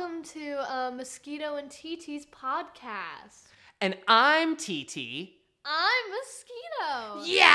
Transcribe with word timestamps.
welcome 0.00 0.22
to 0.22 0.56
uh, 0.72 0.90
Mosquito 0.90 1.56
and 1.56 1.68
TT's 1.68 2.24
podcast. 2.26 3.48
And 3.82 3.98
I'm 4.08 4.56
TT. 4.56 5.28
I'm 5.62 6.04
Mosquito. 6.10 7.22
Yeah! 7.26 7.50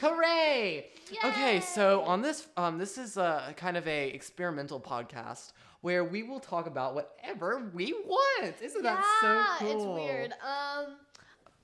Hooray! 0.00 0.86
Okay, 1.24 1.58
so 1.58 2.02
on 2.02 2.22
this, 2.22 2.46
um, 2.56 2.78
this 2.78 2.98
is 2.98 3.16
a 3.16 3.52
kind 3.56 3.76
of 3.76 3.84
a 3.88 4.10
experimental 4.10 4.78
podcast 4.78 5.54
where 5.80 6.04
we 6.04 6.22
will 6.22 6.40
talk 6.40 6.68
about 6.68 6.94
whatever 6.94 7.68
we 7.74 7.92
want. 8.06 8.54
Isn't 8.62 8.84
yeah, 8.84 8.94
that 8.94 9.56
so 9.58 9.66
cool? 9.66 9.76
it's 9.76 9.84
weird. 9.84 10.32
Um, 10.34 10.98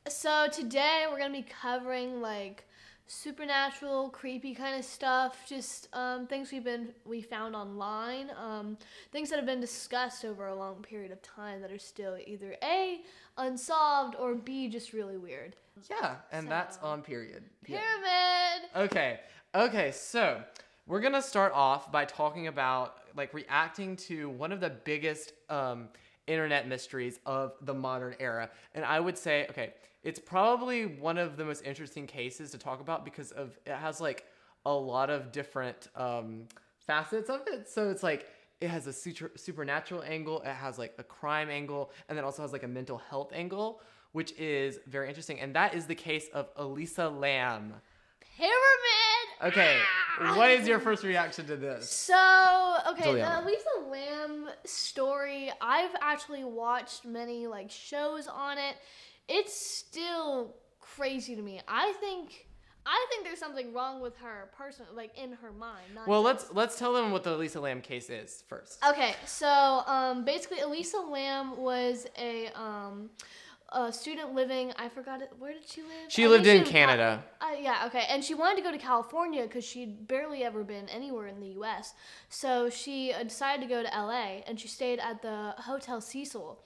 so 0.08 0.48
today 0.50 1.04
we're 1.08 1.18
gonna 1.18 1.32
be 1.32 1.46
covering 1.62 2.20
like 2.20 2.66
supernatural, 3.06 4.10
creepy 4.10 4.54
kind 4.54 4.78
of 4.78 4.84
stuff. 4.84 5.44
Just 5.46 5.88
um, 5.92 6.26
things 6.26 6.50
we've 6.52 6.64
been 6.64 6.88
we 7.04 7.22
found 7.22 7.54
online. 7.54 8.30
Um, 8.40 8.76
things 9.12 9.30
that 9.30 9.36
have 9.36 9.46
been 9.46 9.60
discussed 9.60 10.24
over 10.24 10.48
a 10.48 10.54
long 10.54 10.82
period 10.82 11.12
of 11.12 11.22
time 11.22 11.60
that 11.60 11.70
are 11.70 11.78
still 11.78 12.16
either 12.26 12.56
a 12.62 13.00
unsolved 13.38 14.16
or 14.16 14.34
b 14.34 14.68
just 14.68 14.92
really 14.92 15.16
weird. 15.16 15.56
Yeah, 15.90 16.16
and 16.32 16.48
that's 16.48 16.78
on 16.78 17.02
period. 17.02 17.44
Yeah. 17.66 17.80
Pyramid. 17.80 18.90
Okay. 18.90 19.20
Okay, 19.54 19.90
so 19.92 20.42
we're 20.86 21.00
gonna 21.00 21.22
start 21.22 21.52
off 21.54 21.90
by 21.90 22.04
talking 22.04 22.46
about 22.46 22.98
like 23.16 23.32
reacting 23.32 23.96
to 23.96 24.30
one 24.30 24.52
of 24.52 24.60
the 24.60 24.70
biggest 24.70 25.32
um, 25.48 25.88
internet 26.26 26.68
mysteries 26.68 27.20
of 27.24 27.54
the 27.62 27.74
modern 27.74 28.14
era, 28.18 28.50
and 28.74 28.84
I 28.84 29.00
would 29.00 29.16
say, 29.16 29.46
okay, 29.50 29.72
it's 30.06 30.20
probably 30.20 30.86
one 30.86 31.18
of 31.18 31.36
the 31.36 31.44
most 31.44 31.64
interesting 31.64 32.06
cases 32.06 32.52
to 32.52 32.58
talk 32.58 32.80
about 32.80 33.04
because 33.04 33.32
of 33.32 33.58
it 33.66 33.74
has 33.74 34.00
like 34.00 34.24
a 34.64 34.72
lot 34.72 35.10
of 35.10 35.32
different 35.32 35.88
um, 35.96 36.44
facets 36.86 37.28
of 37.28 37.40
it. 37.48 37.68
So 37.68 37.90
it's 37.90 38.04
like 38.04 38.26
it 38.60 38.68
has 38.70 38.86
a 38.86 38.92
super, 38.92 39.32
supernatural 39.36 40.02
angle, 40.04 40.40
it 40.42 40.54
has 40.54 40.78
like 40.78 40.94
a 40.98 41.02
crime 41.02 41.50
angle, 41.50 41.90
and 42.08 42.16
then 42.16 42.24
also 42.24 42.42
has 42.42 42.52
like 42.52 42.62
a 42.62 42.68
mental 42.68 42.98
health 43.10 43.32
angle, 43.34 43.80
which 44.12 44.32
is 44.38 44.78
very 44.86 45.08
interesting. 45.08 45.40
And 45.40 45.54
that 45.56 45.74
is 45.74 45.86
the 45.86 45.94
case 45.96 46.28
of 46.32 46.50
Elisa 46.56 47.08
Lam. 47.08 47.74
Pyramid. 48.36 48.54
Okay, 49.42 49.78
Ah! 50.20 50.36
what 50.36 50.50
is 50.50 50.68
your 50.68 50.78
first 50.78 51.02
reaction 51.04 51.46
to 51.46 51.56
this? 51.56 51.90
So 51.90 52.76
okay, 52.90 53.04
Juliana. 53.04 53.40
the 53.42 53.46
Lisa 53.50 53.90
Lam 53.90 54.48
story. 54.64 55.50
I've 55.60 55.94
actually 56.00 56.44
watched 56.44 57.04
many 57.04 57.46
like 57.46 57.70
shows 57.70 58.26
on 58.28 58.56
it. 58.56 58.76
It's 59.28 59.54
still 59.58 60.54
crazy 60.80 61.34
to 61.36 61.42
me. 61.42 61.60
I 61.68 61.92
think 62.00 62.46
I 62.88 63.06
think 63.10 63.24
there's 63.24 63.40
something 63.40 63.72
wrong 63.74 64.00
with 64.00 64.16
her 64.18 64.48
personally, 64.56 64.92
like 64.94 65.18
in 65.18 65.32
her 65.32 65.50
mind. 65.52 65.98
Well, 66.06 66.22
just- 66.22 66.44
let's 66.46 66.54
let's 66.54 66.78
tell 66.78 66.92
them 66.92 67.10
what 67.10 67.24
the 67.24 67.34
Elisa 67.34 67.60
Lam 67.60 67.80
case 67.80 68.08
is 68.10 68.44
first. 68.48 68.78
Okay, 68.88 69.14
so 69.26 69.82
um, 69.86 70.24
basically, 70.24 70.60
Elisa 70.60 70.98
Lam 70.98 71.56
was 71.56 72.06
a 72.16 72.46
um, 72.54 73.10
a 73.72 73.92
student 73.92 74.32
living. 74.34 74.72
I 74.78 74.88
forgot 74.88 75.20
it. 75.20 75.32
Where 75.40 75.52
did 75.52 75.68
she 75.68 75.82
live? 75.82 75.90
She 76.08 76.24
I 76.24 76.28
lived 76.28 76.46
in 76.46 76.60
was- 76.60 76.70
Canada. 76.70 77.24
Uh, 77.40 77.56
yeah, 77.60 77.86
okay. 77.86 78.04
And 78.08 78.22
she 78.22 78.34
wanted 78.34 78.56
to 78.58 78.62
go 78.62 78.70
to 78.70 78.78
California 78.78 79.42
because 79.42 79.64
she'd 79.64 80.06
barely 80.06 80.44
ever 80.44 80.62
been 80.62 80.88
anywhere 80.88 81.26
in 81.26 81.40
the 81.40 81.48
U.S. 81.58 81.92
So 82.28 82.70
she 82.70 83.12
uh, 83.12 83.24
decided 83.24 83.62
to 83.62 83.68
go 83.68 83.82
to 83.82 83.92
L.A. 83.92 84.44
and 84.46 84.60
she 84.60 84.68
stayed 84.68 85.00
at 85.00 85.20
the 85.22 85.54
Hotel 85.58 86.00
Cecil, 86.00 86.62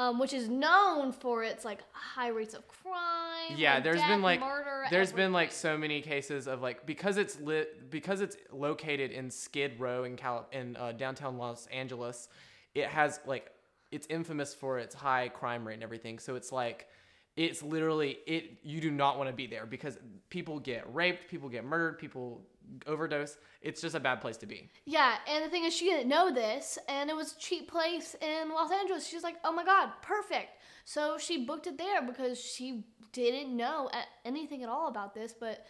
um, 0.00 0.18
which 0.18 0.32
is 0.32 0.48
known 0.48 1.12
for 1.12 1.44
its 1.44 1.62
like 1.62 1.80
high 1.92 2.28
rates 2.28 2.54
of 2.54 2.66
crime. 2.66 3.54
Yeah, 3.54 3.74
like, 3.74 3.84
there's 3.84 3.98
death, 3.98 4.08
been 4.08 4.22
like 4.22 4.40
murder. 4.40 4.84
there's 4.88 5.12
been 5.12 5.30
like 5.30 5.52
so 5.52 5.76
many 5.76 6.00
cases 6.00 6.48
of 6.48 6.62
like 6.62 6.86
because 6.86 7.18
it's 7.18 7.38
lit 7.38 7.90
because 7.90 8.22
it's 8.22 8.38
located 8.50 9.10
in 9.10 9.30
Skid 9.30 9.78
Row 9.78 10.04
in 10.04 10.16
Cal 10.16 10.46
in 10.52 10.74
uh, 10.76 10.92
downtown 10.92 11.36
Los 11.36 11.66
Angeles, 11.66 12.30
it 12.74 12.86
has 12.86 13.20
like 13.26 13.52
it's 13.90 14.06
infamous 14.08 14.54
for 14.54 14.78
its 14.78 14.94
high 14.94 15.28
crime 15.28 15.68
rate 15.68 15.74
and 15.74 15.82
everything. 15.82 16.18
So 16.18 16.34
it's 16.34 16.50
like 16.50 16.86
it's 17.36 17.62
literally 17.62 18.20
it 18.26 18.56
you 18.62 18.80
do 18.80 18.90
not 18.90 19.18
want 19.18 19.28
to 19.28 19.36
be 19.36 19.46
there 19.46 19.66
because 19.66 19.98
people 20.30 20.60
get 20.60 20.92
raped, 20.94 21.28
people 21.28 21.50
get 21.50 21.62
murdered, 21.62 21.98
people 21.98 22.40
overdose. 22.86 23.38
It's 23.62 23.80
just 23.80 23.94
a 23.94 24.00
bad 24.00 24.20
place 24.20 24.36
to 24.38 24.46
be. 24.46 24.70
Yeah, 24.86 25.16
and 25.28 25.44
the 25.44 25.48
thing 25.48 25.64
is, 25.64 25.74
she 25.74 25.86
didn't 25.86 26.08
know 26.08 26.32
this, 26.32 26.78
and 26.88 27.10
it 27.10 27.16
was 27.16 27.32
a 27.32 27.38
cheap 27.38 27.70
place 27.70 28.16
in 28.20 28.50
Los 28.50 28.70
Angeles. 28.72 29.06
She's 29.06 29.22
like, 29.22 29.36
oh 29.44 29.52
my 29.52 29.64
god, 29.64 29.90
perfect. 30.02 30.58
So 30.84 31.18
she 31.18 31.44
booked 31.44 31.66
it 31.66 31.78
there 31.78 32.02
because 32.02 32.40
she 32.40 32.84
didn't 33.12 33.56
know 33.56 33.90
anything 34.24 34.62
at 34.62 34.68
all 34.68 34.88
about 34.88 35.14
this, 35.14 35.34
but 35.38 35.66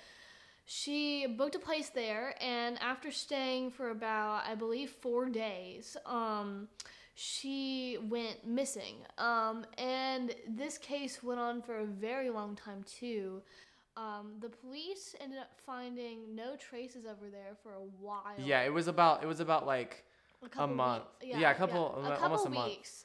she 0.67 1.27
booked 1.27 1.57
a 1.57 1.59
place 1.59 1.89
there, 1.89 2.35
and 2.41 2.79
after 2.81 3.11
staying 3.11 3.73
for 3.73 3.91
about, 3.91 4.45
I 4.47 4.55
believe, 4.55 4.91
four 4.91 5.29
days, 5.29 5.97
um, 6.07 6.69
she 7.17 7.99
went 8.09 8.47
missing. 8.47 8.97
Um, 9.19 9.67
and 9.79 10.33
this 10.49 10.79
case 10.79 11.25
went 11.25 11.41
on 11.41 11.61
for 11.61 11.81
a 11.81 11.85
very 11.85 12.31
long 12.31 12.55
time, 12.55 12.85
too. 12.85 13.43
Um, 14.01 14.33
the 14.41 14.49
police 14.49 15.15
ended 15.21 15.39
up 15.39 15.51
finding 15.67 16.35
no 16.35 16.57
traces 16.57 17.05
of 17.05 17.19
her 17.21 17.29
there 17.31 17.55
for 17.63 17.73
a 17.75 17.81
while. 18.01 18.23
Yeah, 18.39 18.63
it 18.63 18.73
was 18.73 18.89
about 18.89 19.23
it 19.23 19.27
was 19.27 19.41
about 19.41 19.67
like 19.67 20.05
a, 20.43 20.49
couple 20.49 20.75
month. 20.75 21.05
week- 21.21 21.35
Yeah, 21.39 21.51
a 21.51 21.55
couple- 21.55 21.95
a 21.97 22.17
almost 22.19 22.21
couple 22.21 22.47
a 22.47 22.51
month. 22.51 23.05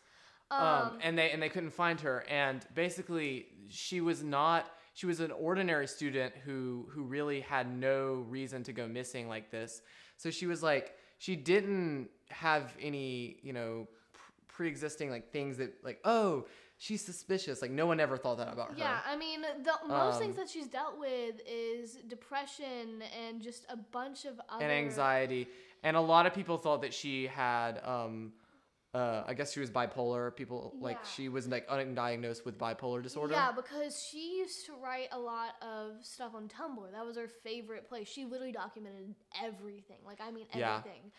um, 0.52 0.62
Um, 0.62 1.00
and 1.02 1.18
they 1.18 1.32
and 1.32 1.42
they 1.44 1.50
couldn't 1.50 1.72
find 1.72 2.00
her 2.02 2.24
and 2.30 2.66
basically 2.74 3.48
she 3.68 4.00
was 4.00 4.24
not 4.24 4.72
she 4.94 5.06
was 5.06 5.20
an 5.20 5.32
ordinary 5.32 5.88
student 5.88 6.34
who 6.46 6.88
who 6.92 7.04
really 7.04 7.42
had 7.42 7.70
no 7.70 8.26
reason 8.30 8.64
to 8.64 8.72
go 8.72 8.88
missing 8.88 9.28
like 9.28 9.50
this 9.52 9.82
so 10.18 10.30
she 10.32 10.46
was 10.46 10.62
like 10.64 10.96
she 11.18 11.36
didn't 11.36 12.10
have 12.30 12.74
any 12.80 13.38
you 13.42 13.52
know 13.54 13.88
pr- 14.14 14.32
pre-existing 14.48 15.10
like 15.10 15.32
things 15.32 15.58
that 15.58 15.72
like 15.84 16.00
oh 16.06 16.46
she's 16.78 17.04
suspicious 17.04 17.62
like 17.62 17.72
no 17.72 17.86
one 17.86 18.00
ever 18.00 18.18
thought 18.18 18.38
that 18.38 18.52
about 18.52 18.72
her 18.72 18.78
yeah, 18.78 19.00
I 19.06 19.16
mean, 19.16 19.42
the 19.42 19.74
most 19.88 20.20
things 20.20 20.36
Um, 20.38 20.44
that 20.44 20.50
she's 20.50 20.68
dealt 20.68 21.00
with 21.00 21.36
is 21.48 21.96
depression 22.08 23.02
and 23.26 23.42
just 23.42 23.66
a 23.70 23.78
bunch 23.78 24.26
of 24.26 24.40
other 24.50 24.64
and 24.64 24.72
anxiety 24.72 25.48
and 25.84 25.96
a 25.96 26.02
lot 26.02 26.26
of 26.26 26.34
people 26.34 26.58
thought 26.58 26.82
that 26.82 26.94
she 26.94 27.28
had 27.28 27.82
um 27.84 28.34
uh, 28.94 29.26
I 29.28 29.34
guess 29.34 29.52
she 29.52 29.60
was 29.60 29.70
bipolar. 29.70 30.34
People 30.34 30.74
like 30.80 31.00
Yeah. 31.02 31.10
she 31.16 31.28
was 31.28 31.50
like 31.50 31.68
undiagnosed 31.68 32.46
with 32.46 32.58
bipolar 32.58 33.04
disorder. 33.04 33.34
Yeah, 33.34 33.52
because 33.52 34.02
she 34.02 34.38
used 34.38 34.66
to 34.68 34.74
write 34.82 35.10
a 35.12 35.20
lot 35.20 35.56
of 35.62 36.06
stuff 36.06 36.34
on 36.34 36.48
Tumblr. 36.48 36.90
That 36.94 37.06
was 37.06 37.18
her 37.18 37.28
favorite 37.28 37.90
place. 37.90 38.08
She 38.08 38.24
literally 38.24 38.54
documented 38.54 39.14
everything. 39.44 39.98
Like 40.06 40.22
I 40.22 40.32
mean 40.32 40.46
Yeah. 40.56 40.78
everything. 40.78 41.12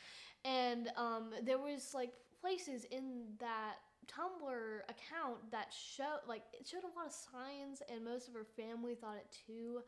And 0.43 0.89
um, 0.97 1.35
there 1.43 1.59
was 1.59 1.93
like 1.93 2.15
places 2.41 2.85
in 2.85 3.25
that 3.41 3.75
Tumblr 4.09 4.81
account 4.89 5.51
that 5.51 5.73
showed 5.73 6.21
like 6.29 6.43
it 6.53 6.67
showed 6.67 6.85
a 6.85 6.99
lot 6.99 7.07
of 7.07 7.13
signs, 7.13 7.83
and 7.91 8.05
most 8.05 8.29
of 8.29 8.35
her 8.35 8.47
family 8.57 8.95
thought 8.95 9.17
it 9.17 9.27
too. 9.47 9.81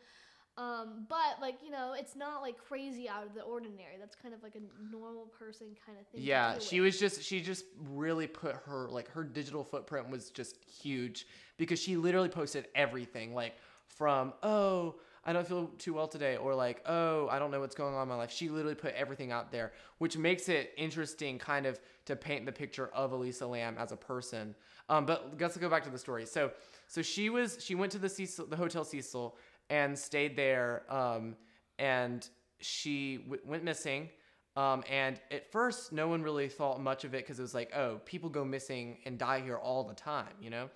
Um, 0.56 1.06
but 1.08 1.40
like 1.40 1.58
you 1.64 1.70
know, 1.70 1.94
it's 1.96 2.16
not 2.16 2.42
like 2.42 2.58
crazy 2.58 3.08
out 3.08 3.24
of 3.24 3.34
the 3.34 3.42
ordinary. 3.42 3.94
That's 3.98 4.16
kind 4.16 4.34
of 4.34 4.42
like 4.42 4.56
a 4.56 4.92
normal 4.92 5.26
person 5.26 5.68
kind 5.86 5.98
of 5.98 6.06
thing. 6.08 6.22
Yeah, 6.22 6.58
she 6.58 6.80
with. 6.80 6.86
was 6.86 7.00
just 7.00 7.22
she 7.22 7.40
just 7.40 7.64
really 7.90 8.26
put 8.26 8.56
her 8.66 8.88
like 8.90 9.08
her 9.10 9.22
digital 9.22 9.62
footprint 9.62 10.10
was 10.10 10.30
just 10.30 10.56
huge 10.64 11.26
because 11.58 11.80
she 11.80 11.96
literally 11.96 12.28
posted 12.28 12.66
everything 12.74 13.34
like 13.34 13.54
from 13.86 14.32
oh 14.42 14.96
I 15.24 15.32
don't 15.32 15.46
feel 15.46 15.68
too 15.78 15.94
well 15.94 16.08
today 16.08 16.36
or 16.36 16.54
like 16.54 16.82
oh 16.86 17.28
I 17.28 17.38
don't 17.38 17.50
know 17.50 17.60
what's 17.60 17.74
going 17.74 17.94
on 17.94 18.02
in 18.02 18.08
my 18.08 18.14
life. 18.14 18.30
She 18.30 18.48
literally 18.48 18.74
put 18.74 18.94
everything 18.94 19.32
out 19.32 19.50
there, 19.52 19.72
which 19.98 20.16
makes 20.16 20.48
it 20.48 20.72
interesting 20.76 21.38
kind 21.38 21.66
of 21.66 21.80
to 22.06 22.16
paint 22.16 22.46
the 22.46 22.52
picture 22.52 22.88
of 22.94 23.12
Elisa 23.12 23.46
Lam 23.46 23.76
as 23.78 23.92
a 23.92 23.96
person. 23.96 24.54
Um, 24.88 25.04
but 25.04 25.34
let's 25.38 25.56
go 25.56 25.68
back 25.68 25.84
to 25.84 25.90
the 25.90 25.98
story. 25.98 26.26
So 26.26 26.52
so 26.86 27.02
she 27.02 27.30
was 27.30 27.58
she 27.60 27.74
went 27.74 27.92
to 27.92 27.98
the 27.98 28.08
Cecil, 28.08 28.46
the 28.46 28.56
Hotel 28.56 28.84
Cecil 28.84 29.36
and 29.70 29.98
stayed 29.98 30.36
there 30.36 30.82
um, 30.88 31.36
and 31.78 32.28
she 32.60 33.18
w- 33.18 33.42
went 33.44 33.64
missing. 33.64 34.08
Um, 34.56 34.82
and 34.90 35.20
at 35.30 35.52
first, 35.52 35.92
no 35.92 36.08
one 36.08 36.22
really 36.22 36.48
thought 36.48 36.80
much 36.80 37.04
of 37.04 37.14
it 37.14 37.18
because 37.18 37.38
it 37.38 37.42
was 37.42 37.54
like, 37.54 37.74
oh, 37.76 38.00
people 38.04 38.28
go 38.28 38.44
missing 38.44 38.98
and 39.04 39.16
die 39.16 39.40
here 39.40 39.56
all 39.56 39.84
the 39.84 39.94
time, 39.94 40.32
you 40.40 40.50
know? 40.50 40.68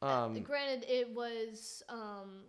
Um, 0.00 0.40
Granted, 0.40 0.86
it 0.88 1.14
was, 1.14 1.82
um, 1.88 2.44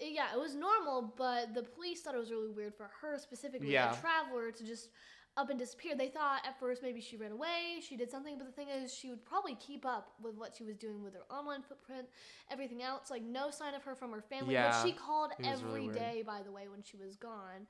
yeah, 0.00 0.26
it 0.34 0.38
was 0.40 0.54
normal, 0.54 1.14
but 1.16 1.54
the 1.54 1.62
police 1.62 2.02
thought 2.02 2.14
it 2.14 2.18
was 2.18 2.30
really 2.30 2.50
weird 2.50 2.74
for 2.74 2.90
her 3.00 3.18
specifically, 3.18 3.72
Yeah. 3.72 3.92
a 3.92 4.00
traveler, 4.00 4.50
to 4.50 4.64
just 4.64 4.88
up 5.36 5.48
and 5.48 5.58
disappear. 5.58 5.94
They 5.96 6.08
thought 6.08 6.40
at 6.46 6.58
first 6.58 6.82
maybe 6.82 7.00
she 7.00 7.16
ran 7.16 7.30
away, 7.32 7.80
she 7.86 7.96
did 7.96 8.10
something, 8.10 8.36
but 8.36 8.46
the 8.46 8.52
thing 8.52 8.68
is, 8.68 8.92
she 8.92 9.10
would 9.10 9.24
probably 9.24 9.54
keep 9.56 9.86
up 9.86 10.14
with 10.20 10.34
what 10.36 10.56
she 10.56 10.64
was 10.64 10.76
doing 10.76 11.02
with 11.02 11.14
her 11.14 11.22
online 11.30 11.62
footprint, 11.62 12.08
everything 12.50 12.82
else. 12.82 13.10
Like 13.10 13.22
no 13.22 13.50
sign 13.50 13.74
of 13.74 13.84
her 13.84 13.94
from 13.94 14.10
her 14.10 14.22
family, 14.22 14.54
Yeah, 14.54 14.82
which 14.82 14.92
she 14.92 14.98
called 14.98 15.30
was 15.38 15.62
really 15.62 15.88
every 15.88 15.94
day, 15.94 16.22
by 16.26 16.42
the 16.42 16.50
way, 16.50 16.68
when 16.68 16.82
she 16.82 16.96
was 16.96 17.16
gone. 17.16 17.66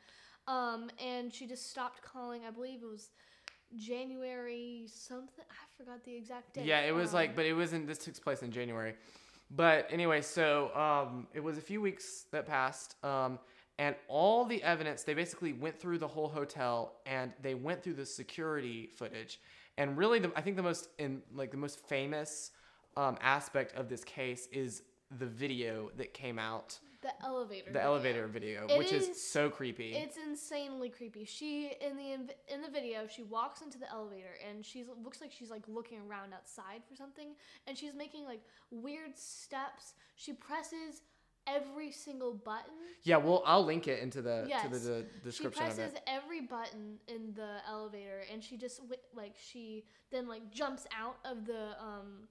Um, 0.48 0.90
and 0.98 1.32
she 1.32 1.46
just 1.46 1.70
stopped 1.70 2.00
calling. 2.02 2.42
I 2.46 2.50
believe 2.50 2.82
it 2.82 2.86
was 2.86 3.10
January 3.76 4.86
something. 4.88 5.44
I 5.48 5.76
forgot 5.76 6.02
the 6.04 6.14
exact 6.16 6.54
date. 6.54 6.64
yeah, 6.66 6.80
it 6.80 6.92
was 6.92 7.10
Um, 7.10 7.14
like, 7.16 7.36
but 7.36 7.44
it 7.46 7.52
wasn't, 7.54 7.86
this 7.86 7.98
took 7.98 8.20
place 8.22 8.42
in 8.42 8.50
January. 8.50 8.94
But 9.50 9.88
anyway, 9.90 10.22
so 10.22 10.74
um, 10.74 11.26
it 11.34 11.40
was 11.40 11.58
a 11.58 11.60
few 11.60 11.80
weeks 11.80 12.26
that 12.32 12.46
passed. 12.46 12.96
Um, 13.04 13.38
and 13.80 13.96
all 14.08 14.44
the 14.44 14.62
evidence 14.62 15.02
they 15.04 15.14
basically 15.14 15.54
went 15.54 15.80
through 15.80 15.98
the 15.98 16.06
whole 16.06 16.28
hotel 16.28 16.96
and 17.06 17.32
they 17.40 17.54
went 17.54 17.82
through 17.82 17.94
the 17.94 18.04
security 18.04 18.90
footage 18.94 19.40
and 19.78 19.96
really 19.96 20.18
the, 20.18 20.30
i 20.36 20.40
think 20.42 20.54
the 20.54 20.62
most 20.62 20.90
in 20.98 21.22
like 21.34 21.50
the 21.50 21.56
most 21.56 21.80
famous 21.88 22.50
um, 22.98 23.16
aspect 23.22 23.74
of 23.76 23.88
this 23.88 24.04
case 24.04 24.48
is 24.52 24.82
the 25.18 25.26
video 25.26 25.90
that 25.96 26.12
came 26.12 26.38
out 26.38 26.78
The 27.02 27.12
elevator. 27.24 27.64
the 27.66 27.72
video. 27.72 27.82
elevator 27.82 28.26
video 28.26 28.66
It 28.68 28.76
which 28.78 28.92
is, 28.92 29.08
is- 29.08 29.22
so 29.22 29.48
creepy 29.48 29.94
It's 29.94 30.16
insanely 30.18 30.90
creepy. 30.90 31.24
She 31.24 31.72
in 31.80 31.96
the 31.96 32.12
in 32.52 32.60
the 32.60 32.70
video, 32.70 33.06
she 33.06 33.22
walks 33.22 33.62
into 33.62 33.78
the 33.78 33.90
elevator 33.90 34.34
and 34.48 34.64
she 34.64 34.84
looks 35.02 35.20
like 35.22 35.32
she's 35.32 35.50
like 35.50 35.62
looking 35.66 35.98
around 36.08 36.34
outside 36.34 36.82
for 36.88 36.94
something, 36.96 37.28
and 37.66 37.76
she's 37.76 37.94
making 37.94 38.24
like 38.26 38.40
weird 38.70 39.16
steps. 39.18 39.94
She 40.16 40.32
presses 40.34 41.02
every 41.46 41.90
single 41.90 42.34
button. 42.34 42.74
yeah 43.02 43.16
well 43.16 43.42
i'll 43.46 43.64
link 43.64 43.88
it 43.88 43.98
into 44.02 44.20
the 44.20 44.42
to 44.62 44.68
the, 44.68 44.76
Yes. 44.76 44.82
the 44.82 45.04
She 45.06 45.24
description 45.24 45.66
of 45.66 45.74
presses 45.76 45.94
every 46.06 46.42
button 46.42 46.98
in 47.08 47.32
the 47.34 47.56
elevator, 47.66 48.24
and 48.30 48.44
she 48.44 48.58
just 48.58 48.82
like 49.14 49.34
she 49.40 49.84
then 50.12 50.28
like 50.28 50.50
jumps 50.50 50.86
out 50.96 51.16
of 51.24 51.46
the 51.46 51.70
um 51.82 52.28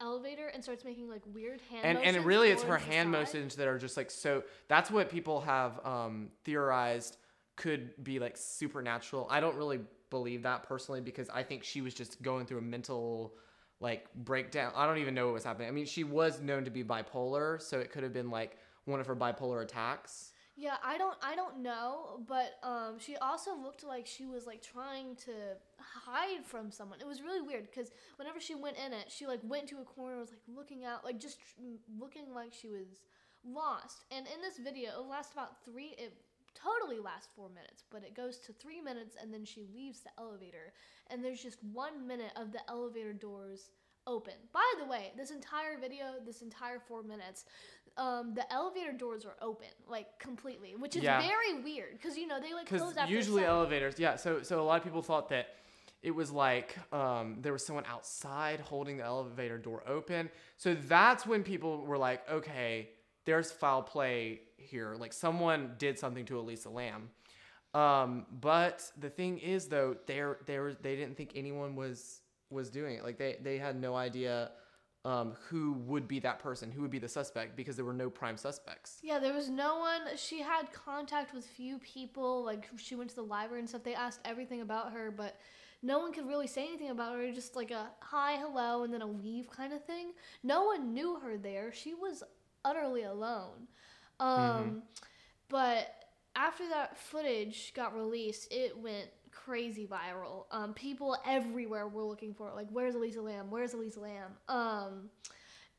elevator 0.00 0.48
and 0.48 0.62
starts 0.62 0.84
making 0.84 1.08
like 1.08 1.22
weird 1.34 1.60
hand 1.70 1.84
and 1.84 2.16
and 2.16 2.24
really 2.24 2.50
it's 2.50 2.62
her 2.62 2.78
hand 2.78 3.10
motions 3.10 3.54
that 3.56 3.68
are 3.68 3.78
just 3.78 3.96
like 3.96 4.10
so 4.10 4.42
that's 4.66 4.90
what 4.90 5.10
people 5.10 5.40
have 5.40 5.78
um 5.84 6.28
theorized 6.44 7.18
could 7.60 7.92
be 8.02 8.18
like 8.18 8.38
supernatural. 8.38 9.28
I 9.30 9.40
don't 9.40 9.54
really 9.54 9.80
believe 10.08 10.42
that 10.42 10.64
personally 10.64 11.00
because 11.00 11.28
i 11.28 11.42
think 11.42 11.62
she 11.62 11.82
was 11.82 11.94
just 11.94 12.20
going 12.20 12.44
through 12.44 12.58
a 12.58 12.62
mental 12.62 13.34
like 13.80 14.12
breakdown. 14.14 14.72
I 14.74 14.86
don't 14.86 14.98
even 14.98 15.14
know 15.14 15.26
what 15.26 15.34
was 15.34 15.44
happening. 15.44 15.68
I 15.68 15.70
mean 15.70 15.86
she 15.86 16.04
was 16.04 16.40
known 16.40 16.64
to 16.64 16.70
be 16.70 16.82
bipolar 16.82 17.60
so 17.60 17.78
it 17.78 17.92
could 17.92 18.02
have 18.02 18.12
been 18.12 18.30
like 18.30 18.56
one 18.86 19.00
of 19.00 19.06
her 19.06 19.14
bipolar 19.14 19.62
attacks 19.62 20.32
Yeah, 20.60 20.76
I 20.84 20.98
don't 20.98 21.16
I 21.22 21.34
don't 21.36 21.62
know, 21.62 22.20
but 22.28 22.58
um 22.62 22.98
she 22.98 23.16
also 23.16 23.56
looked 23.56 23.82
like 23.82 24.06
she 24.06 24.26
was 24.26 24.46
like 24.46 24.60
trying 24.60 25.16
to 25.24 25.32
hide 25.78 26.44
from 26.44 26.70
someone. 26.70 27.00
It 27.00 27.06
was 27.06 27.22
really 27.22 27.40
weird 27.40 27.72
cuz 27.72 27.90
whenever 28.16 28.40
she 28.40 28.54
went 28.54 28.76
in 28.76 28.92
it, 28.92 29.10
she 29.10 29.26
like 29.26 29.40
went 29.42 29.68
to 29.70 29.78
a 29.78 29.84
corner 29.84 30.18
was 30.18 30.28
like 30.32 30.42
looking 30.46 30.84
out 30.84 31.02
like 31.02 31.18
just 31.18 31.38
tr- 31.40 31.62
looking 31.98 32.34
like 32.34 32.52
she 32.52 32.68
was 32.68 33.00
lost. 33.42 34.04
And 34.10 34.26
in 34.26 34.42
this 34.42 34.58
video, 34.58 35.00
it 35.00 35.06
lasts 35.06 35.32
about 35.32 35.64
3 35.64 35.94
it 35.96 36.12
totally 36.54 36.98
lasts 36.98 37.30
4 37.34 37.48
minutes, 37.48 37.84
but 37.90 38.04
it 38.04 38.14
goes 38.14 38.38
to 38.40 38.52
3 38.52 38.82
minutes 38.82 39.16
and 39.18 39.32
then 39.32 39.46
she 39.46 39.64
leaves 39.72 40.00
the 40.00 40.10
elevator 40.18 40.74
and 41.08 41.24
there's 41.24 41.42
just 41.42 41.64
1 41.72 42.06
minute 42.06 42.32
of 42.36 42.52
the 42.52 42.60
elevator 42.68 43.14
doors 43.14 43.70
open. 44.06 44.34
By 44.52 44.68
the 44.78 44.84
way, 44.84 45.12
this 45.16 45.30
entire 45.30 45.78
video, 45.78 46.20
this 46.24 46.42
entire 46.42 46.80
4 46.80 47.02
minutes, 47.02 47.44
um, 47.96 48.34
the 48.34 48.50
elevator 48.52 48.92
doors 48.92 49.24
are 49.24 49.36
open, 49.42 49.68
like 49.88 50.18
completely, 50.18 50.74
which 50.76 50.96
is 50.96 51.02
Yeah. 51.02 51.20
very 51.20 51.62
weird 51.62 51.92
because 51.92 52.16
you 52.16 52.26
know 52.26 52.40
they 52.40 52.52
like 52.54 52.66
close 52.66 52.96
after 52.96 53.12
usually 53.12 53.42
seven. 53.42 53.56
elevators 53.56 53.94
yeah 53.98 54.16
so 54.16 54.42
so 54.42 54.60
a 54.60 54.64
lot 54.64 54.78
of 54.78 54.84
people 54.84 55.02
thought 55.02 55.28
that 55.30 55.48
it 56.02 56.12
was 56.12 56.30
like 56.30 56.76
um, 56.94 57.36
there 57.42 57.52
was 57.52 57.64
someone 57.66 57.84
outside 57.86 58.60
holding 58.60 58.96
the 58.98 59.04
elevator 59.04 59.58
door 59.58 59.82
open 59.86 60.30
so 60.56 60.74
that's 60.74 61.26
when 61.26 61.42
people 61.42 61.84
were 61.84 61.98
like 61.98 62.28
okay 62.30 62.88
there's 63.26 63.52
foul 63.52 63.82
play 63.82 64.40
here 64.56 64.94
like 64.98 65.12
someone 65.12 65.72
did 65.78 65.98
something 65.98 66.24
to 66.24 66.38
elisa 66.38 66.70
lam 66.70 67.10
um, 67.74 68.26
but 68.40 68.90
the 68.98 69.10
thing 69.10 69.38
is 69.38 69.66
though 69.68 69.94
they're 70.06 70.38
they 70.46 70.58
were 70.58 70.74
they 70.80 70.96
didn't 70.96 71.16
think 71.16 71.32
anyone 71.34 71.76
was 71.76 72.22
was 72.50 72.70
doing 72.70 72.96
it 72.96 73.04
like 73.04 73.18
they 73.18 73.36
they 73.42 73.58
had 73.58 73.78
no 73.80 73.94
idea 73.94 74.50
um, 75.04 75.34
who 75.48 75.72
would 75.86 76.06
be 76.06 76.18
that 76.20 76.38
person 76.38 76.70
who 76.70 76.82
would 76.82 76.90
be 76.90 76.98
the 76.98 77.08
suspect 77.08 77.56
because 77.56 77.76
there 77.76 77.84
were 77.84 77.94
no 77.94 78.10
prime 78.10 78.36
suspects 78.36 78.98
Yeah, 79.02 79.18
there 79.18 79.32
was 79.32 79.48
no 79.48 79.78
one. 79.78 80.02
She 80.16 80.40
had 80.42 80.72
contact 80.72 81.32
with 81.34 81.44
few 81.46 81.78
people. 81.78 82.44
Like 82.44 82.68
she 82.76 82.94
went 82.94 83.10
to 83.10 83.16
the 83.16 83.22
library 83.22 83.60
and 83.60 83.68
stuff. 83.68 83.82
They 83.82 83.94
asked 83.94 84.20
everything 84.24 84.60
about 84.60 84.92
her, 84.92 85.10
but 85.10 85.38
no 85.82 85.98
one 85.98 86.12
could 86.12 86.28
really 86.28 86.46
say 86.46 86.66
anything 86.66 86.90
about 86.90 87.16
her. 87.16 87.32
Just 87.32 87.56
like 87.56 87.70
a 87.70 87.90
hi, 88.00 88.36
hello, 88.36 88.84
and 88.84 88.92
then 88.92 89.00
a 89.02 89.06
leave 89.06 89.50
kind 89.50 89.72
of 89.72 89.82
thing. 89.84 90.12
No 90.42 90.64
one 90.64 90.92
knew 90.92 91.18
her 91.20 91.38
there. 91.38 91.72
She 91.72 91.94
was 91.94 92.22
utterly 92.64 93.04
alone. 93.04 93.68
Um, 94.18 94.82
But 95.48 95.88
after 96.36 96.68
that 96.68 96.96
footage 96.96 97.72
got 97.74 97.94
released, 97.94 98.52
it 98.52 98.78
went 98.78 99.08
crazy 99.50 99.84
viral. 99.86 100.44
Um, 100.52 100.72
people 100.74 101.16
everywhere 101.26 101.88
were 101.88 102.04
looking 102.04 102.34
for 102.34 102.48
it. 102.48 102.54
Like, 102.54 102.68
where's 102.70 102.94
Elisa 102.94 103.20
Lam? 103.20 103.50
Where's 103.50 103.74
Elisa 103.74 103.98
Lam? 104.00 104.30
Um, 104.48 105.10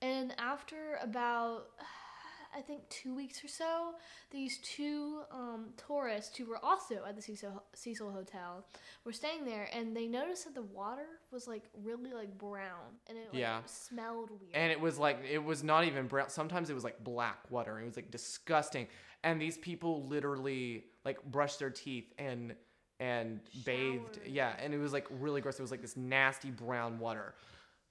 and 0.01 0.33
after 0.37 0.99
about, 1.01 1.67
I 2.57 2.59
think, 2.59 2.81
two 2.89 3.15
weeks 3.15 3.41
or 3.45 3.47
so, 3.47 3.91
these 4.29 4.57
two 4.57 5.21
um, 5.31 5.67
tourists 5.87 6.35
who 6.35 6.45
were 6.47 6.59
also 6.61 6.95
at 7.07 7.15
the 7.15 7.21
Cecil, 7.21 7.63
Cecil 7.73 8.11
Hotel 8.11 8.65
were 9.05 9.13
staying 9.13 9.45
there, 9.45 9.69
and 9.73 9.95
they 9.95 10.05
noticed 10.05 10.43
that 10.43 10.55
the 10.55 10.61
water 10.63 11.05
was 11.31 11.47
like 11.47 11.63
really 11.81 12.11
like 12.11 12.37
brown, 12.37 12.97
and 13.07 13.17
it 13.17 13.29
like, 13.31 13.39
Yeah. 13.39 13.61
smelled 13.67 14.31
weird. 14.31 14.51
and 14.53 14.69
it 14.69 14.81
was 14.81 14.99
like 14.99 15.19
it 15.23 15.41
was 15.41 15.63
not 15.63 15.85
even 15.85 16.07
brown 16.07 16.27
sometimes 16.29 16.69
it 16.69 16.73
was 16.73 16.83
like 16.83 17.01
black 17.05 17.49
water 17.49 17.79
it 17.79 17.85
was 17.85 17.95
like 17.95 18.11
disgusting 18.11 18.85
and 19.23 19.39
these 19.41 19.57
people 19.57 20.03
literally 20.07 20.83
like 21.05 21.23
brushed 21.23 21.59
their 21.59 21.69
teeth 21.69 22.11
and 22.17 22.53
and 23.01 23.39
bathed. 23.65 24.19
Yeah 24.25 24.53
and 24.63 24.73
it 24.73 24.77
was 24.77 24.93
like 24.93 25.07
really 25.09 25.41
gross. 25.41 25.59
It 25.59 25.61
was 25.63 25.71
like 25.71 25.81
this 25.81 25.97
nasty 25.97 26.51
brown 26.51 26.99
water. 26.99 27.33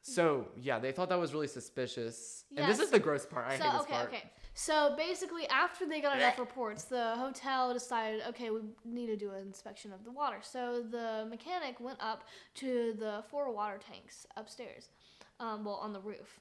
So 0.02 0.46
yeah 0.56 0.78
they 0.78 0.92
thought 0.92 1.08
that 1.10 1.18
was 1.18 1.34
really 1.34 1.48
suspicious. 1.48 2.44
And 2.56 2.66
this 2.68 2.78
Yes. 2.78 2.86
is 2.86 2.90
the 2.90 2.98
gross 2.98 3.26
part. 3.26 3.46
I 3.48 3.58
so 3.58 3.64
hate 3.64 3.72
this 3.72 3.80
okay, 3.82 3.92
part. 3.92 4.08
okay. 4.08 4.30
So 4.54 4.94
basically, 4.96 5.46
after 5.48 5.86
they 5.86 6.00
got 6.00 6.16
enough 6.16 6.38
reports, 6.38 6.84
the 6.84 7.14
hotel 7.16 7.72
decided, 7.72 8.20
okay, 8.28 8.50
we 8.50 8.60
need 8.84 9.06
to 9.06 9.16
do 9.16 9.30
an 9.30 9.42
inspection 9.46 9.92
of 9.92 10.04
the 10.04 10.10
water. 10.10 10.38
So 10.42 10.82
the 10.82 11.26
mechanic 11.30 11.80
went 11.80 11.98
up 12.00 12.24
to 12.56 12.94
the 12.98 13.22
four 13.30 13.52
water 13.52 13.78
tanks 13.78 14.26
upstairs, 14.36 14.88
um, 15.38 15.64
well, 15.64 15.76
on 15.76 15.92
the 15.92 16.00
roof, 16.00 16.40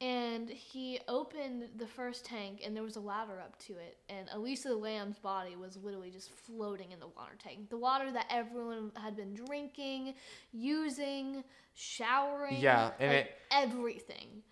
and 0.00 0.48
he 0.48 1.00
opened 1.08 1.64
the 1.76 1.86
first 1.86 2.24
tank, 2.24 2.62
and 2.64 2.74
there 2.76 2.84
was 2.84 2.96
a 2.96 3.00
ladder 3.00 3.40
up 3.40 3.58
to 3.66 3.72
it, 3.74 3.98
and 4.08 4.28
Elisa 4.32 4.72
Lam's 4.74 5.18
body 5.18 5.56
was 5.56 5.76
literally 5.76 6.10
just 6.10 6.30
floating 6.30 6.92
in 6.92 7.00
the 7.00 7.08
water 7.08 7.34
tank, 7.42 7.68
the 7.68 7.76
water 7.76 8.12
that 8.12 8.26
everyone 8.30 8.92
had 8.96 9.16
been 9.16 9.34
drinking, 9.34 10.14
using, 10.52 11.42
showering, 11.74 12.60
Yeah, 12.60 12.92
and 13.00 13.12
like, 13.12 13.24
it- 13.26 13.38
everything 13.50 14.42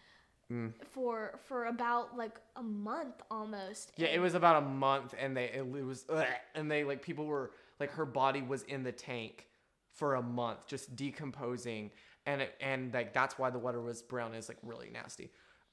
Mm. 0.51 0.73
for 0.93 1.41
for 1.47 1.65
about 1.67 2.17
like 2.17 2.39
a 2.55 2.63
month 2.63 3.21
almost. 3.33 3.91
yeah 3.97 4.07
it 4.07 4.21
was 4.21 4.35
about 4.35 4.63
a 4.63 4.65
month 4.65 5.13
and 5.19 5.37
they 5.37 5.47
it 5.53 5.67
was 5.69 6.07
and 6.55 6.71
they 6.71 6.85
like 6.85 7.03
people 7.03 7.27
were 7.27 7.51
like 7.81 7.91
her 7.91 8.07
body 8.07 8.43
was 8.43 8.63
in 8.63 8.85
the 8.85 8.93
tank 8.93 9.49
for 9.91 10.15
a 10.15 10.23
month 10.23 10.69
just 10.69 10.95
decomposing 10.95 11.91
and 12.27 12.43
it, 12.43 12.55
and 12.61 12.93
like 12.93 13.13
that's 13.13 13.39
why 13.39 13.51
the 13.51 13.59
water 13.59 13.81
was 13.81 14.03
brown 14.03 14.35
it's 14.35 14.49
like 14.49 14.59
really 14.63 14.91
nasty. 14.91 15.31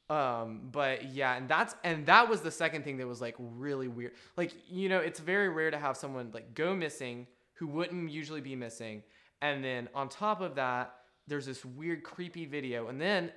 Um 0.10 0.70
but 0.72 1.12
yeah 1.12 1.36
and 1.36 1.48
that's 1.48 1.76
and 1.84 2.06
that 2.06 2.30
was 2.30 2.42
the 2.42 2.52
second 2.52 2.84
thing 2.84 2.98
that 2.98 3.08
was 3.08 3.22
like 3.22 3.36
really 3.40 3.88
weird. 3.88 4.14
Like 4.38 4.54
you 4.70 4.90
know 4.90 5.00
it's 5.00 5.20
very 5.20 5.50
rare 5.50 5.72
to 5.72 5.78
have 5.78 5.98
someone 5.98 6.32
like 6.34 6.54
go 6.54 6.76
missing 6.76 7.28
who 7.54 7.68
wouldn't 7.68 8.12
usually 8.12 8.42
be 8.42 8.56
missing. 8.56 9.04
And 9.42 9.64
then 9.64 9.90
on 9.94 10.10
top 10.10 10.42
of 10.42 10.56
that 10.56 10.96
there's 11.28 11.46
this 11.46 11.64
weird 11.64 12.04
creepy 12.04 12.46
video. 12.46 12.88
And 12.88 13.00
then 13.00 13.32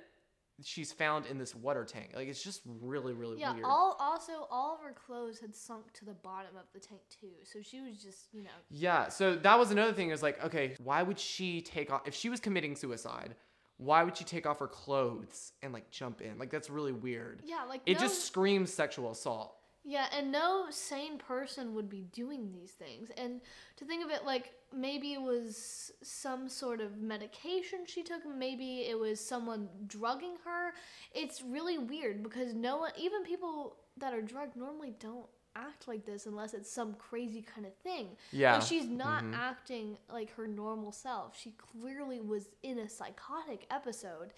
she's 0.63 0.91
found 0.91 1.25
in 1.27 1.37
this 1.37 1.53
water 1.53 1.85
tank 1.85 2.11
like 2.15 2.27
it's 2.27 2.43
just 2.43 2.61
really 2.81 3.13
really 3.13 3.39
yeah. 3.39 3.53
weird 3.53 3.65
All 3.65 3.95
also 3.99 4.47
all 4.49 4.75
of 4.75 4.81
her 4.81 4.93
clothes 4.93 5.39
had 5.39 5.55
sunk 5.55 5.91
to 5.93 6.05
the 6.05 6.13
bottom 6.13 6.55
of 6.57 6.65
the 6.73 6.79
tank 6.79 7.01
too, 7.09 7.31
so 7.43 7.59
she 7.61 7.81
was 7.81 8.01
just 8.01 8.27
you 8.33 8.43
know 8.43 8.49
Yeah, 8.69 9.09
so 9.09 9.35
that 9.35 9.57
was 9.57 9.71
another 9.71 9.93
thing. 9.93 10.11
Is 10.11 10.23
like, 10.23 10.43
okay, 10.43 10.75
why 10.83 11.03
would 11.03 11.19
she 11.19 11.61
take 11.61 11.91
off 11.91 12.01
if 12.05 12.13
she 12.13 12.29
was 12.29 12.39
committing 12.39 12.75
suicide? 12.75 13.35
Why 13.77 14.03
would 14.03 14.17
she 14.17 14.23
take 14.23 14.47
off 14.47 14.59
her 14.59 14.67
clothes 14.67 15.53
and 15.61 15.71
like 15.73 15.89
jump 15.91 16.21
in? 16.21 16.39
Like 16.39 16.49
that's 16.49 16.69
really 16.69 16.91
weird. 16.91 17.41
yeah 17.45 17.63
like 17.67 17.81
It 17.85 17.95
no, 17.95 17.99
just 17.99 18.25
screams 18.25 18.73
sexual 18.73 19.11
assault. 19.11 19.56
Yeah, 19.89 20.07
and 20.15 20.31
no 20.33 20.65
sane 20.69 21.17
person 21.17 21.73
would 21.73 21.89
be 21.89 22.01
doing 22.11 22.51
these 22.51 22.71
things. 22.71 23.09
And 23.17 23.39
to 23.77 23.85
think 23.85 24.03
of 24.03 24.11
it 24.11 24.25
like 24.25 24.51
maybe 24.75 25.13
it 25.13 25.21
was 25.21 25.91
some 26.03 26.49
sort 26.49 26.81
of 26.81 26.97
medication 26.97 27.79
she 27.85 28.03
took, 28.03 28.21
maybe 28.27 28.81
it 28.81 28.99
was 28.99 29.19
someone 29.19 29.69
drugging 29.87 30.35
her. 30.43 30.73
It's 31.13 31.41
really 31.41 31.77
weird 31.77 32.21
because 32.21 32.53
no 32.53 32.77
one, 32.77 32.91
even 32.99 33.23
people 33.23 33.77
that 33.95 34.13
are 34.13 34.21
drugged, 34.21 34.57
normally 34.57 34.93
don't 34.99 35.25
act 35.55 35.87
like 35.87 36.05
this 36.05 36.25
unless 36.25 36.53
it's 36.53 36.69
some 36.69 36.93
crazy 36.95 37.41
kind 37.41 37.65
of 37.65 37.73
thing. 37.77 38.09
Yeah. 38.33 38.55
Like 38.55 38.63
she's 38.63 38.85
not 38.87 39.23
Mhm. 39.23 39.35
acting 39.35 39.97
like 40.11 40.31
her 40.35 40.47
normal 40.47 40.91
self. 40.91 41.39
She 41.39 41.51
clearly 41.51 42.19
was 42.19 42.49
in 42.61 42.77
a 42.79 42.89
psychotic 42.89 43.65
episode. 43.71 44.33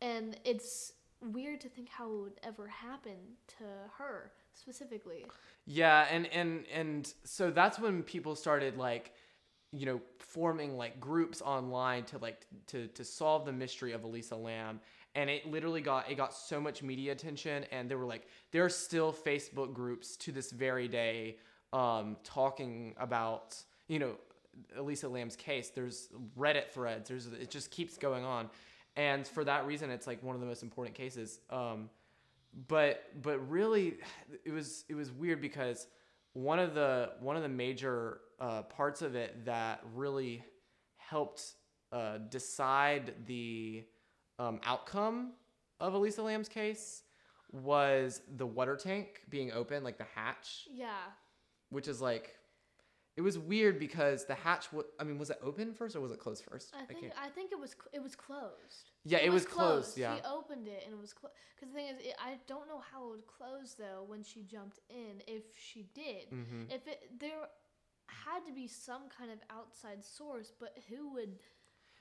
And 0.00 0.38
it's 0.44 0.92
weird 1.32 1.60
to 1.62 1.68
think 1.68 1.88
how 1.88 2.06
it 2.06 2.22
would 2.22 2.40
ever 2.42 2.68
happen 2.68 3.16
to 3.58 3.64
her 3.98 4.32
specifically. 4.54 5.26
Yeah, 5.66 6.06
and 6.10 6.26
and 6.28 6.64
and 6.72 7.12
so 7.24 7.50
that's 7.50 7.78
when 7.78 8.02
people 8.02 8.34
started 8.34 8.76
like 8.76 9.12
you 9.72 9.86
know 9.86 10.00
forming 10.18 10.76
like 10.76 11.00
groups 11.00 11.42
online 11.42 12.04
to 12.04 12.18
like 12.18 12.46
to 12.68 12.86
to 12.88 13.04
solve 13.04 13.44
the 13.44 13.52
mystery 13.52 13.92
of 13.92 14.04
Elisa 14.04 14.36
Lam 14.36 14.80
and 15.14 15.30
it 15.30 15.50
literally 15.50 15.80
got 15.80 16.10
it 16.10 16.14
got 16.14 16.32
so 16.32 16.60
much 16.60 16.82
media 16.82 17.10
attention 17.10 17.64
and 17.72 17.90
there 17.90 17.98
were 17.98 18.06
like 18.06 18.28
there 18.52 18.64
are 18.64 18.68
still 18.68 19.12
facebook 19.12 19.72
groups 19.72 20.16
to 20.16 20.30
this 20.30 20.52
very 20.52 20.86
day 20.86 21.36
um, 21.72 22.16
talking 22.22 22.94
about 22.98 23.56
you 23.88 23.98
know 23.98 24.12
elisa 24.76 25.08
lam's 25.08 25.36
case. 25.36 25.70
There's 25.70 26.08
reddit 26.38 26.70
threads. 26.70 27.08
There's 27.08 27.26
it 27.26 27.50
just 27.50 27.70
keeps 27.70 27.96
going 27.96 28.24
on 28.24 28.50
and 28.96 29.26
for 29.26 29.44
that 29.44 29.66
reason 29.66 29.90
it's 29.90 30.06
like 30.06 30.22
one 30.22 30.34
of 30.34 30.40
the 30.40 30.46
most 30.46 30.62
important 30.62 30.94
cases 30.96 31.40
um, 31.50 31.88
but 32.68 33.04
but 33.22 33.38
really 33.50 33.96
it 34.44 34.50
was 34.52 34.84
it 34.88 34.94
was 34.94 35.10
weird 35.12 35.40
because 35.40 35.86
one 36.32 36.58
of 36.58 36.74
the 36.74 37.10
one 37.20 37.36
of 37.36 37.42
the 37.42 37.48
major 37.48 38.20
uh, 38.40 38.62
parts 38.62 39.00
of 39.02 39.14
it 39.14 39.44
that 39.44 39.80
really 39.94 40.42
helped 40.96 41.42
uh, 41.92 42.18
decide 42.30 43.14
the 43.26 43.84
um, 44.38 44.60
outcome 44.64 45.32
of 45.80 45.94
Elisa 45.94 46.22
Lam's 46.22 46.48
case 46.48 47.02
was 47.52 48.20
the 48.36 48.46
water 48.46 48.76
tank 48.76 49.20
being 49.30 49.52
open, 49.52 49.82
like 49.84 49.96
the 49.98 50.06
hatch, 50.14 50.66
Yeah. 50.70 50.88
which 51.70 51.88
is 51.88 52.02
like 52.02 52.34
it 53.16 53.22
was 53.22 53.38
weird 53.38 53.78
because 53.78 54.24
the 54.26 54.34
hatch. 54.34 54.72
wa- 54.72 54.82
I 55.00 55.04
mean, 55.04 55.18
was 55.18 55.30
it 55.30 55.38
open 55.42 55.72
first 55.74 55.96
or 55.96 56.00
was 56.00 56.12
it 56.12 56.18
closed 56.18 56.44
first? 56.44 56.74
I 56.74 56.84
think 56.84 57.00
can't- 57.00 57.12
I 57.18 57.28
think 57.28 57.50
it 57.52 57.58
was 57.58 57.70
cl- 57.72 57.88
it 57.92 58.02
was 58.02 58.14
closed. 58.14 58.90
Yeah, 59.04 59.18
it 59.18 59.30
was 59.32 59.46
closed, 59.46 59.96
yeah. 59.96 60.16
He 60.16 60.20
opened 60.22 60.68
it 60.68 60.82
and 60.84 60.92
it 60.92 61.00
was 61.00 61.12
closed. 61.12 61.34
Because 61.54 61.72
the 61.72 61.78
thing 61.78 61.86
is, 61.88 61.98
it, 62.00 62.14
I 62.22 62.38
don't 62.46 62.68
know 62.68 62.80
how 62.92 63.06
it 63.06 63.10
would 63.12 63.26
close 63.26 63.74
though 63.74 64.04
when 64.06 64.22
she 64.22 64.42
jumped 64.42 64.80
in. 64.90 65.22
If 65.26 65.44
she 65.58 65.84
did, 65.94 66.30
Mhm. 66.30 66.70
if 66.70 66.86
it 66.86 67.18
there 67.18 67.48
had 68.08 68.44
to 68.46 68.52
be 68.52 68.68
some 68.68 69.08
kind 69.08 69.30
of 69.30 69.38
outside 69.50 70.04
source, 70.04 70.52
but 70.58 70.76
who 70.88 71.12
would 71.14 71.38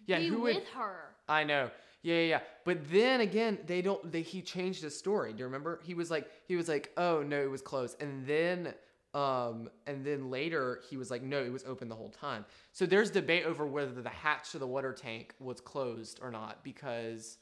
Yeah, 0.06 0.20
be 0.20 0.28
who 0.28 0.42
would- 0.42 0.56
with 0.58 0.68
her? 0.70 1.16
I 1.28 1.44
know. 1.46 1.72
Yeah, 2.02 2.16
yeah, 2.16 2.22
yeah. 2.28 2.42
But 2.66 2.90
then 2.92 3.22
again, 3.22 3.58
they 3.66 3.82
don't. 3.82 4.12
They 4.12 4.22
he 4.22 4.42
changed 4.44 4.84
his 4.84 4.96
story. 4.96 5.32
Do 5.34 5.40
you 5.40 5.46
remember? 5.46 5.80
He 5.84 5.96
was 5.96 6.12
like, 6.12 6.30
he 6.48 6.56
was 6.56 6.68
like, 6.68 6.92
oh 6.98 7.24
no, 7.24 7.42
it 7.42 7.50
was 7.50 7.62
closed. 7.64 8.00
And 8.02 8.28
then, 8.28 8.76
um, 9.16 9.70
and 9.88 10.06
then 10.06 10.30
later 10.30 10.82
he 10.90 10.98
was 10.98 11.10
like, 11.10 11.24
no, 11.24 11.42
it 11.42 11.52
was 11.52 11.64
open 11.64 11.88
the 11.88 11.96
whole 11.96 12.10
time. 12.10 12.46
So 12.74 12.86
there's 12.86 13.10
debate 13.10 13.46
over 13.46 13.66
whether 13.66 14.02
the 14.02 14.10
hatch 14.10 14.52
to 14.52 14.60
the 14.60 14.68
water 14.68 14.92
tank 14.92 15.34
was 15.40 15.62
closed 15.62 16.20
or 16.22 16.32
not 16.32 16.66
because, 16.66 17.38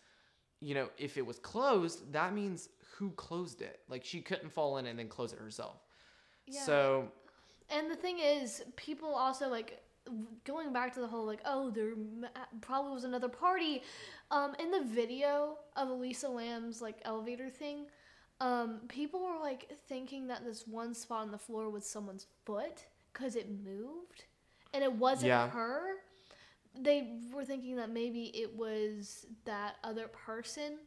you 0.62 0.76
know, 0.76 0.90
if 1.00 1.18
it 1.18 1.26
was 1.26 1.40
closed, 1.40 2.14
that 2.14 2.36
means 2.36 2.70
who 2.96 3.10
closed 3.12 3.64
it? 3.64 3.80
Like 3.90 4.06
she 4.06 4.22
couldn't 4.22 4.52
fall 4.52 4.78
in 4.78 4.86
and 4.86 5.00
then 5.00 5.08
close 5.08 5.34
it 5.34 5.40
herself. 5.40 5.78
Yeah. 6.46 6.62
So 6.62 7.12
And 7.72 7.90
the 7.90 7.96
thing 7.96 8.20
is, 8.20 8.62
people 8.76 9.16
also 9.16 9.50
like 9.50 9.82
going 10.46 10.74
back 10.74 10.94
to 10.94 11.00
the 11.00 11.08
whole 11.08 11.26
like, 11.26 11.42
oh, 11.44 11.72
there 11.72 11.94
probably 12.62 12.94
was 12.94 13.04
another 13.04 13.30
party. 13.30 13.82
Um, 14.30 14.54
in 14.60 14.70
the 14.70 14.84
video 14.84 15.58
of 15.76 15.90
Elisa 15.90 16.30
Lam's 16.30 16.84
like 16.84 16.98
elevator 17.04 17.50
thing, 17.50 17.88
um, 18.44 18.82
people 18.90 19.22
were 19.22 19.40
like 19.42 19.72
thinking 19.88 20.28
that 20.28 20.44
this 20.44 20.68
one 20.68 20.94
spot 20.94 21.22
on 21.22 21.32
the 21.32 21.38
floor 21.38 21.70
was 21.70 21.86
someone's 21.86 22.28
foot 22.46 22.86
because 23.12 23.36
it 23.36 23.48
moved, 23.64 24.26
and 24.74 24.84
it 24.84 24.92
wasn't 24.92 25.28
Yeah. 25.30 25.50
her. 25.50 25.96
They 26.76 27.20
were 27.32 27.46
thinking 27.46 27.76
that 27.78 27.90
maybe 27.90 28.26
it 28.36 28.56
was 28.56 29.26
that 29.46 29.76
other 29.84 30.08
person, 30.08 30.80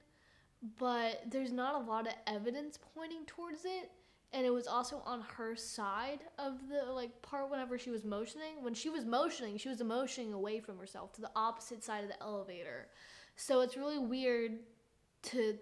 but 0.78 1.22
there's 1.30 1.52
not 1.52 1.76
a 1.76 1.84
lot 1.86 2.06
of 2.06 2.14
evidence 2.26 2.78
pointing 2.94 3.24
towards 3.26 3.64
it 3.64 3.90
and 4.32 4.44
it 4.44 4.50
was 4.50 4.66
also 4.66 5.00
on 5.06 5.20
her 5.20 5.54
side 5.54 6.18
of 6.38 6.68
the 6.68 6.90
like 6.92 7.22
part 7.22 7.48
whenever 7.50 7.78
she 7.78 7.90
was 7.90 8.04
motioning 8.04 8.62
when 8.62 8.74
she 8.74 8.90
was 8.90 9.04
motioning 9.04 9.56
she 9.56 9.68
was 9.68 9.80
motioning 9.82 10.32
away 10.32 10.58
from 10.58 10.76
herself 10.78 11.12
to 11.12 11.20
the 11.20 11.30
opposite 11.36 11.84
side 11.84 12.02
of 12.02 12.10
the 12.10 12.20
elevator 12.20 12.88
so 13.36 13.60
it's 13.60 13.76
really 13.76 13.98
weird 13.98 14.58
to 15.22 15.56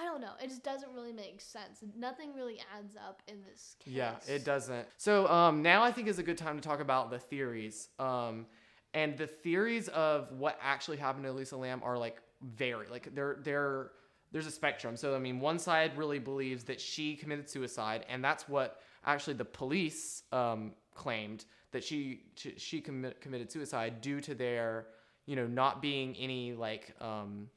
i 0.00 0.04
don't 0.04 0.20
know 0.20 0.32
it 0.42 0.48
just 0.48 0.62
doesn't 0.62 0.92
really 0.94 1.12
make 1.12 1.40
sense 1.40 1.82
nothing 1.96 2.34
really 2.34 2.60
adds 2.76 2.96
up 2.96 3.22
in 3.28 3.36
this 3.48 3.76
case 3.78 3.94
Yeah, 3.94 4.14
it 4.26 4.44
doesn't. 4.44 4.86
So 4.96 5.26
um, 5.28 5.62
now 5.62 5.82
I 5.82 5.90
think 5.92 6.08
is 6.08 6.18
a 6.18 6.22
good 6.22 6.38
time 6.38 6.56
to 6.56 6.62
talk 6.66 6.80
about 6.80 7.10
the 7.10 7.18
theories. 7.18 7.88
Um, 7.98 8.46
and 8.94 9.16
the 9.16 9.26
theories 9.26 9.88
of 9.88 10.32
what 10.32 10.58
actually 10.62 10.96
happened 10.96 11.24
to 11.24 11.32
Lisa 11.32 11.56
Lam 11.56 11.80
are 11.84 11.98
like 11.98 12.20
vary. 12.42 12.86
Like 12.90 13.14
they're 13.14 13.38
they're 13.42 13.90
there's 14.32 14.46
a 14.46 14.50
spectrum. 14.50 14.96
So 14.96 15.14
I 15.14 15.18
mean, 15.18 15.40
one 15.40 15.58
side 15.58 15.96
really 15.96 16.18
believes 16.18 16.64
that 16.64 16.80
she 16.80 17.16
committed 17.16 17.48
suicide, 17.48 18.04
and 18.08 18.22
that's 18.24 18.48
what 18.48 18.80
actually 19.04 19.34
the 19.34 19.44
police 19.44 20.22
um, 20.32 20.72
claimed 20.94 21.44
that 21.72 21.84
she 21.84 22.22
she, 22.34 22.54
she 22.56 22.80
commi- 22.80 23.18
committed 23.20 23.50
suicide 23.52 24.00
due 24.00 24.20
to 24.22 24.34
their 24.34 24.86
you 25.26 25.36
know 25.36 25.46
not 25.46 25.82
being 25.82 26.16
any 26.16 26.52
like 26.54 26.94
um, 27.00 27.48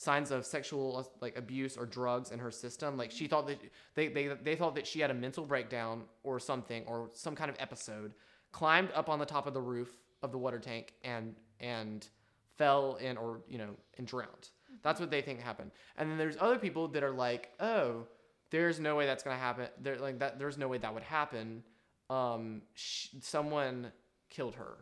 signs 0.00 0.30
of 0.30 0.46
sexual 0.46 1.06
like 1.20 1.36
abuse 1.36 1.76
or 1.76 1.84
drugs 1.84 2.30
in 2.30 2.38
her 2.38 2.50
system. 2.50 2.96
Like 2.96 3.10
she 3.10 3.26
thought 3.26 3.46
that 3.48 3.58
they, 3.94 4.08
they 4.08 4.28
they 4.28 4.56
thought 4.56 4.74
that 4.76 4.86
she 4.86 4.98
had 4.98 5.10
a 5.10 5.14
mental 5.14 5.44
breakdown 5.44 6.04
or 6.22 6.40
something 6.40 6.84
or 6.86 7.10
some 7.12 7.36
kind 7.36 7.50
of 7.50 7.56
episode, 7.58 8.14
climbed 8.50 8.88
up 8.94 9.10
on 9.10 9.18
the 9.18 9.26
top 9.26 9.46
of 9.46 9.52
the 9.52 9.60
roof 9.60 9.98
of 10.22 10.32
the 10.32 10.38
water 10.38 10.58
tank 10.58 10.94
and 11.04 11.34
and 11.60 12.08
fell 12.56 12.96
in 12.96 13.18
or 13.18 13.42
you 13.46 13.58
know 13.58 13.76
and 13.98 14.06
drowned. 14.06 14.48
That's 14.82 15.00
what 15.00 15.10
they 15.10 15.20
think 15.20 15.38
happened. 15.38 15.70
And 15.98 16.10
then 16.10 16.16
there's 16.16 16.38
other 16.40 16.56
people 16.56 16.88
that 16.88 17.02
are 17.02 17.12
like, 17.12 17.50
oh, 17.60 18.06
there's 18.48 18.80
no 18.80 18.96
way 18.96 19.04
that's 19.04 19.22
gonna 19.22 19.36
happen. 19.36 19.68
There 19.82 19.98
like 19.98 20.18
that. 20.20 20.38
There's 20.38 20.56
no 20.56 20.66
way 20.66 20.78
that 20.78 20.94
would 20.94 21.02
happen. 21.02 21.62
Um, 22.08 22.62
someone 22.74 23.92
killed 24.30 24.54
her, 24.54 24.78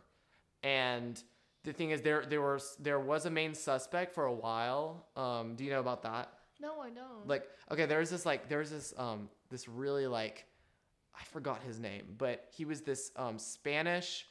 and 0.63 1.21
the 1.63 1.73
thing 1.73 1.91
is, 1.91 2.01
there 2.01 2.25
there 2.25 2.41
was 2.41 2.75
there 2.79 2.99
was 2.99 3.25
a 3.25 3.29
main 3.29 3.53
suspect 3.53 4.13
for 4.13 4.25
a 4.25 4.33
while. 4.33 5.07
Um, 5.15 5.55
do 5.55 5.63
you 5.63 5.71
know 5.71 5.79
about 5.79 6.03
that? 6.03 6.33
no 6.61 6.81
i 6.81 6.89
don't 6.89 7.27
Like, 7.27 7.45
okay, 7.71 7.85
there's 7.85 8.09
this 8.09 8.25
like 8.25 8.49
there's 8.49 8.69
this 8.69 8.93
um 8.97 9.29
this 9.49 9.67
really 9.67 10.07
like 10.07 10.45
I 11.19 11.23
forgot 11.25 11.61
his 11.63 11.79
name, 11.79 12.15
but 12.17 12.47
he 12.55 12.65
was 12.65 12.81
this 12.81 13.11
um 13.15 13.37
Spanish 13.39 14.25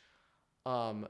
um 0.66 1.08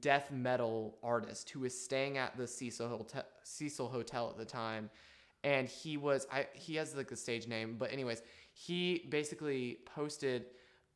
death 0.00 0.30
metal 0.30 0.98
artist 1.02 1.50
who 1.50 1.60
was 1.60 1.78
staying 1.78 2.16
at 2.16 2.36
the 2.36 2.46
Cecil 2.46 2.88
Hotel 2.88 3.24
Cecil 3.44 3.88
Hotel 3.88 4.30
at 4.30 4.38
the 4.38 4.44
time, 4.44 4.90
and 5.44 5.68
he 5.68 5.96
was 5.96 6.26
I 6.32 6.46
he 6.54 6.76
has 6.76 6.94
like 6.94 7.08
the 7.08 7.16
stage 7.16 7.46
name, 7.46 7.76
but 7.78 7.92
anyways, 7.92 8.22
he 8.52 9.06
basically 9.10 9.78
posted 9.94 10.46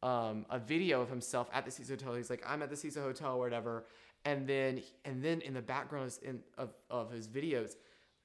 um, 0.03 0.45
a 0.51 0.59
video 0.59 1.01
of 1.01 1.09
himself 1.09 1.49
at 1.53 1.65
the 1.65 1.71
Cecil 1.71 1.97
Hotel. 1.97 2.15
He's 2.15 2.31
like, 2.31 2.45
I'm 2.47 2.63
at 2.63 2.71
the 2.71 2.77
Cecil 2.77 3.03
Hotel, 3.03 3.35
or 3.35 3.39
whatever. 3.39 3.87
And 4.25 4.47
then, 4.47 4.83
and 5.05 5.23
then 5.23 5.41
in 5.43 5.55
the 5.55 5.63
background 5.63 6.13
of, 6.57 6.71
of 6.91 7.11
his 7.11 7.29
videos, 7.29 7.77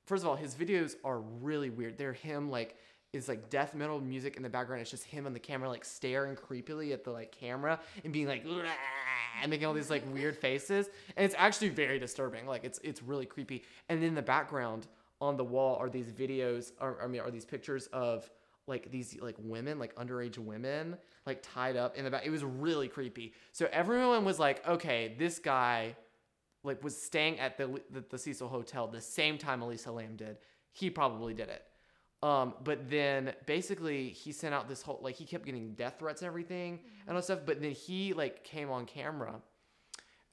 first 0.05 0.23
of 0.23 0.29
all, 0.29 0.35
his 0.35 0.55
videos 0.55 0.95
are 1.03 1.19
really 1.19 1.69
weird. 1.69 1.97
They're 1.97 2.13
him 2.13 2.49
like, 2.49 2.77
it's 3.11 3.27
like 3.27 3.49
death 3.49 3.73
metal 3.73 3.99
music 3.99 4.37
in 4.37 4.43
the 4.43 4.49
background. 4.49 4.81
It's 4.81 4.91
just 4.91 5.03
him 5.03 5.25
on 5.25 5.33
the 5.33 5.39
camera, 5.39 5.67
like 5.67 5.83
staring 5.83 6.35
creepily 6.35 6.93
at 6.93 7.03
the 7.03 7.11
like 7.11 7.31
camera 7.31 7.79
and 8.03 8.13
being 8.13 8.27
like, 8.27 8.45
and 9.41 9.49
making 9.49 9.65
all 9.65 9.73
these 9.73 9.89
like 9.89 10.03
weird 10.13 10.37
faces. 10.37 10.89
And 11.17 11.25
it's 11.25 11.35
actually 11.37 11.69
very 11.69 11.99
disturbing. 11.99 12.45
Like 12.45 12.63
it's, 12.63 12.79
it's 12.83 13.01
really 13.01 13.25
creepy. 13.25 13.63
And 13.89 14.03
in 14.03 14.15
the 14.15 14.21
background 14.21 14.87
on 15.21 15.37
the 15.37 15.43
wall 15.43 15.75
are 15.77 15.89
these 15.89 16.11
videos, 16.11 16.71
or 16.79 16.99
I 17.03 17.07
mean, 17.07 17.21
are 17.21 17.31
these 17.31 17.45
pictures 17.45 17.87
of 17.87 18.29
like 18.69 18.91
these 18.91 19.17
like 19.19 19.35
women, 19.39 19.79
like 19.79 19.95
underage 19.95 20.37
women, 20.37 20.97
like 21.25 21.41
tied 21.41 21.75
up 21.75 21.97
in 21.97 22.05
the 22.05 22.11
back. 22.11 22.25
It 22.25 22.29
was 22.29 22.43
really 22.43 22.87
creepy. 22.87 23.33
So 23.51 23.67
everyone 23.71 24.23
was 24.23 24.39
like, 24.39 24.65
okay, 24.67 25.15
this 25.17 25.39
guy 25.39 25.95
like 26.63 26.83
was 26.83 26.95
staying 26.95 27.39
at 27.39 27.57
the 27.57 27.81
the, 27.91 28.03
the 28.09 28.17
Cecil 28.17 28.47
Hotel 28.47 28.87
the 28.87 29.01
same 29.01 29.37
time 29.37 29.61
Elisa 29.61 29.91
Lam 29.91 30.15
did. 30.15 30.37
He 30.71 30.89
probably 30.89 31.33
did 31.33 31.49
it. 31.49 31.63
Um, 32.21 32.53
but 32.63 32.89
then 32.89 33.33
basically 33.45 34.09
he 34.09 34.31
sent 34.31 34.53
out 34.53 34.67
this 34.67 34.81
whole 34.81 34.99
like 35.01 35.15
he 35.15 35.25
kept 35.25 35.45
getting 35.45 35.73
death 35.73 35.95
threats 35.99 36.21
and 36.21 36.27
everything 36.27 36.79
and 37.07 37.15
all 37.15 37.21
stuff. 37.21 37.39
But 37.45 37.61
then 37.61 37.71
he 37.71 38.13
like 38.13 38.43
came 38.43 38.69
on 38.69 38.85
camera 38.85 39.35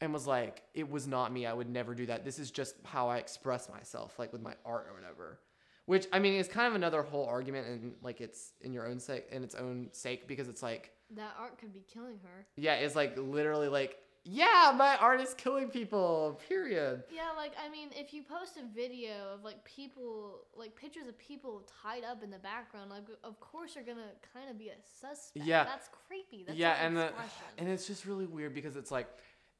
and 0.00 0.12
was 0.12 0.26
like, 0.26 0.62
"It 0.75 0.90
was 0.90 1.07
not 1.07 1.33
me. 1.33 1.47
I 1.47 1.52
would 1.52 1.71
never 1.71 1.95
do 1.95 2.07
that. 2.07 2.25
This 2.25 2.38
is 2.38 2.50
just 2.50 2.75
how 2.85 3.09
I 3.09 3.19
express 3.19 3.69
myself, 3.69 4.19
like 4.19 4.33
with 4.33 4.43
my 4.43 4.55
art 4.64 4.88
or 4.90 4.95
whatever." 4.95 5.38
Which 5.87 6.07
I 6.12 6.19
mean 6.19 6.35
is 6.35 6.49
kind 6.49 6.66
of 6.66 6.75
another 6.75 7.02
whole 7.02 7.26
argument 7.26 7.66
and 7.69 7.95
like 8.02 8.21
it's 8.21 8.52
in 8.61 8.73
your 8.73 8.87
own 8.87 8.99
sake 8.99 9.26
in 9.31 9.43
its 9.45 9.55
own 9.55 9.88
sake 9.93 10.26
because 10.26 10.49
it's 10.49 10.62
like 10.62 10.90
that 11.14 11.35
art 11.38 11.59
could 11.59 11.73
be 11.73 11.85
killing 11.93 12.19
her 12.25 12.47
yeah, 12.57 12.75
it's 12.75 12.97
like 12.97 13.16
literally 13.16 13.69
like 13.69 13.99
yeah, 14.28 14.73
my 14.76 14.97
art 14.97 15.21
is 15.21 15.35
killing 15.35 15.69
people. 15.69 16.40
Period. 16.49 17.05
Yeah, 17.14 17.31
like 17.37 17.52
I 17.64 17.69
mean, 17.69 17.90
if 17.93 18.12
you 18.12 18.25
post 18.25 18.57
a 18.57 18.75
video 18.75 19.33
of 19.33 19.45
like 19.45 19.64
people, 19.64 20.47
like 20.57 20.75
pictures 20.75 21.07
of 21.07 21.16
people 21.19 21.62
tied 21.83 22.02
up 22.02 22.25
in 22.25 22.31
the 22.31 22.38
background, 22.38 22.90
like 22.90 23.05
of 23.23 23.38
course 23.38 23.76
you're 23.76 23.85
gonna 23.85 24.11
kind 24.35 24.50
of 24.50 24.59
be 24.59 24.69
a 24.69 24.75
suspect. 25.00 25.47
Yeah. 25.47 25.62
that's 25.64 25.88
creepy. 26.09 26.43
That's 26.45 26.59
yeah, 26.59 26.85
and 26.85 26.97
the 26.97 27.12
and 27.59 27.69
it's 27.69 27.87
just 27.87 28.05
really 28.05 28.26
weird 28.26 28.52
because 28.52 28.75
it's 28.75 28.90
like 28.90 29.07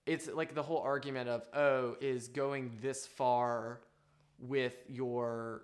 it's 0.05 0.29
like 0.29 0.55
the 0.55 0.65
whole 0.65 0.81
argument 0.81 1.29
of 1.29 1.47
oh 1.55 1.97
is 2.01 2.27
going 2.27 2.73
this 2.83 3.07
far 3.07 3.83
with 4.41 4.75
your 4.89 5.63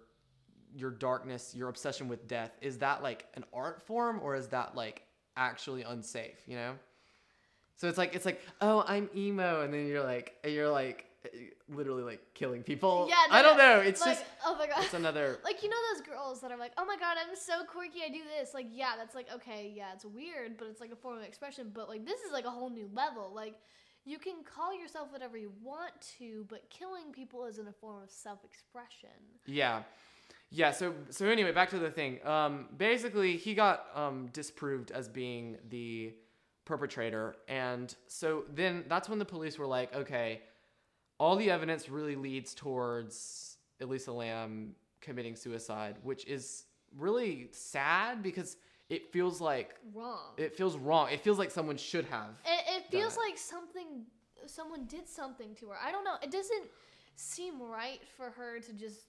your 0.77 0.91
darkness, 0.91 1.55
your 1.55 1.69
obsession 1.69 2.09
with 2.09 2.27
death. 2.27 2.53
Is 2.61 2.79
that 2.79 3.03
like 3.03 3.27
an 3.35 3.45
art 3.53 3.83
form 3.83 4.21
or 4.23 4.35
is 4.35 4.49
that 4.49 4.75
like 4.75 5.03
actually 5.37 5.83
unsafe? 5.83 6.43
You 6.47 6.57
know. 6.57 6.75
So 7.77 7.89
it's 7.89 7.99
like 7.99 8.15
it's 8.15 8.27
like 8.27 8.41
oh 8.61 8.85
I'm 8.87 9.09
emo, 9.17 9.63
and 9.63 9.73
then 9.73 9.87
you're 9.87 10.05
like 10.05 10.35
you're 10.45 10.71
like 10.71 11.07
literally 11.69 12.03
like 12.03 12.21
killing 12.35 12.63
people. 12.63 13.07
Yeah, 13.09 13.17
I 13.31 13.43
don't 13.43 13.57
know. 13.57 13.81
It's 13.81 14.01
like, 14.01 14.19
just 14.19 14.25
oh 14.45 14.57
my 14.57 14.67
god. 14.67 14.85
it's 14.85 14.95
another. 14.95 15.39
like 15.45 15.63
you 15.63 15.69
know 15.69 15.77
those 15.93 16.07
girls 16.07 16.41
that 16.41 16.51
are 16.51 16.57
like, 16.57 16.73
oh 16.79 16.85
my 16.85 16.97
god, 16.97 17.17
I'm 17.21 17.37
so 17.37 17.65
quirky, 17.65 18.01
I 18.05 18.09
do 18.09 18.21
this. 18.39 18.55
Like 18.55 18.67
yeah, 18.71 18.93
that's 18.97 19.15
like 19.15 19.27
okay, 19.35 19.73
yeah, 19.75 19.93
it's 19.95 20.05
weird, 20.05 20.57
but 20.59 20.69
it's 20.69 20.81
like 20.81 20.93
a 20.93 20.97
form 20.97 21.19
of 21.19 21.25
expression. 21.25 21.71
But 21.73 21.89
like 21.89 22.05
this 22.07 22.21
is 22.21 22.33
like 22.33 22.45
a 22.45 22.51
whole 22.51 22.71
new 22.71 22.89
level. 22.93 23.33
Like 23.35 23.55
you 24.05 24.19
can 24.19 24.43
call 24.45 24.77
yourself 24.77 25.13
whatever 25.13 25.37
you 25.37 25.53
want 25.63 25.93
to, 26.19 26.45
but 26.49 26.69
killing 26.71 27.13
people 27.13 27.45
isn't 27.47 27.69
a 27.69 27.73
form 27.73 28.03
of 28.03 28.11
self-expression. 28.11 29.11
Yeah. 29.47 29.83
Yeah, 30.55 30.71
so 30.71 30.95
so 31.09 31.27
anyway, 31.27 31.53
back 31.53 31.71
to 31.71 31.79
the 31.79 31.91
thing. 31.91 32.25
Um 32.27 32.69
basically 32.77 33.37
he 33.37 33.55
got 33.55 33.87
um 33.95 34.29
disproved 34.33 34.91
as 34.91 35.09
being 35.09 35.57
the 35.71 36.15
perpetrator 36.65 37.35
and 37.49 37.95
so 38.07 38.45
then 38.55 38.85
that's 38.89 39.09
when 39.09 39.19
the 39.19 39.25
police 39.25 39.59
were 39.59 39.67
like, 39.67 39.95
okay, 39.95 40.43
all 41.19 41.37
the 41.37 41.51
evidence 41.51 41.89
really 41.89 42.17
leads 42.17 42.55
towards 42.55 43.57
Elisa 43.81 44.13
Lam 44.13 44.75
committing 45.01 45.35
suicide, 45.37 45.97
which 46.03 46.27
is 46.27 46.65
really 46.97 47.49
sad 47.53 48.23
because 48.23 48.57
it 48.91 49.11
feels 49.13 49.41
like 49.41 49.77
Wrong. 49.95 50.35
it 50.37 50.55
feels 50.55 50.77
wrong. 50.77 51.09
It 51.11 51.21
feels 51.23 51.39
like 51.39 51.51
someone 51.51 51.77
should 51.79 52.05
have. 52.07 52.31
It, 52.45 52.65
it 52.77 52.91
feels 52.91 53.17
like 53.17 53.39
something, 53.39 54.05
someone 54.47 54.85
did 54.85 55.09
something 55.09 55.55
to 55.57 55.69
her. 55.69 55.77
I 55.83 55.91
don't 55.91 56.05
know. 56.05 56.17
It 56.23 56.31
doesn't 56.31 56.67
seem 57.17 57.61
right 57.63 58.01
for 58.17 58.31
her 58.31 58.61
to 58.61 58.73
just 58.75 59.01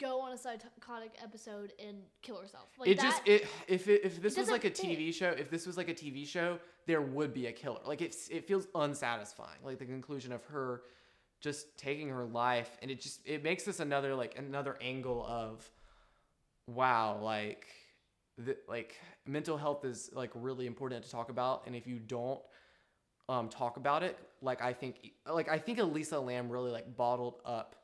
go 0.00 0.20
on 0.20 0.32
a 0.32 0.38
psychotic 0.38 1.12
episode 1.22 1.72
and 1.84 1.98
kill 2.22 2.40
herself. 2.40 2.68
Like 2.78 2.88
it 2.88 2.96
that, 2.98 3.02
just 3.02 3.22
it 3.26 3.46
if 3.68 3.88
it, 3.88 4.02
if 4.04 4.20
this 4.20 4.36
was 4.36 4.50
like 4.50 4.64
a 4.64 4.70
fit. 4.70 4.76
TV 4.76 5.14
show, 5.14 5.28
if 5.30 5.50
this 5.50 5.66
was 5.66 5.76
like 5.76 5.88
a 5.88 5.94
TV 5.94 6.26
show, 6.26 6.58
there 6.86 7.02
would 7.02 7.32
be 7.32 7.46
a 7.46 7.52
killer. 7.52 7.80
Like 7.84 8.02
it's 8.02 8.28
it 8.28 8.46
feels 8.46 8.66
unsatisfying. 8.74 9.58
Like 9.62 9.78
the 9.78 9.86
conclusion 9.86 10.32
of 10.32 10.44
her 10.46 10.82
just 11.40 11.76
taking 11.76 12.08
her 12.08 12.24
life, 12.24 12.70
and 12.82 12.90
it 12.90 13.00
just 13.00 13.20
it 13.24 13.42
makes 13.42 13.64
this 13.64 13.80
another 13.80 14.14
like 14.14 14.38
another 14.38 14.76
angle 14.80 15.24
of 15.26 15.70
wow, 16.66 17.18
like 17.22 17.66
the, 18.38 18.56
like 18.68 18.96
mental 19.26 19.56
health 19.56 19.84
is 19.84 20.10
like 20.12 20.30
really 20.34 20.66
important 20.66 21.04
to 21.04 21.10
talk 21.10 21.30
about, 21.30 21.62
and 21.66 21.76
if 21.76 21.86
you 21.86 21.98
don't 21.98 22.40
um 23.28 23.48
talk 23.48 23.76
about 23.76 24.02
it, 24.02 24.18
like 24.42 24.60
I 24.62 24.72
think 24.72 25.12
like 25.30 25.48
I 25.48 25.58
think 25.58 25.78
Elisa 25.78 26.18
Lam 26.18 26.48
really 26.48 26.70
like 26.70 26.96
bottled 26.96 27.40
up 27.44 27.76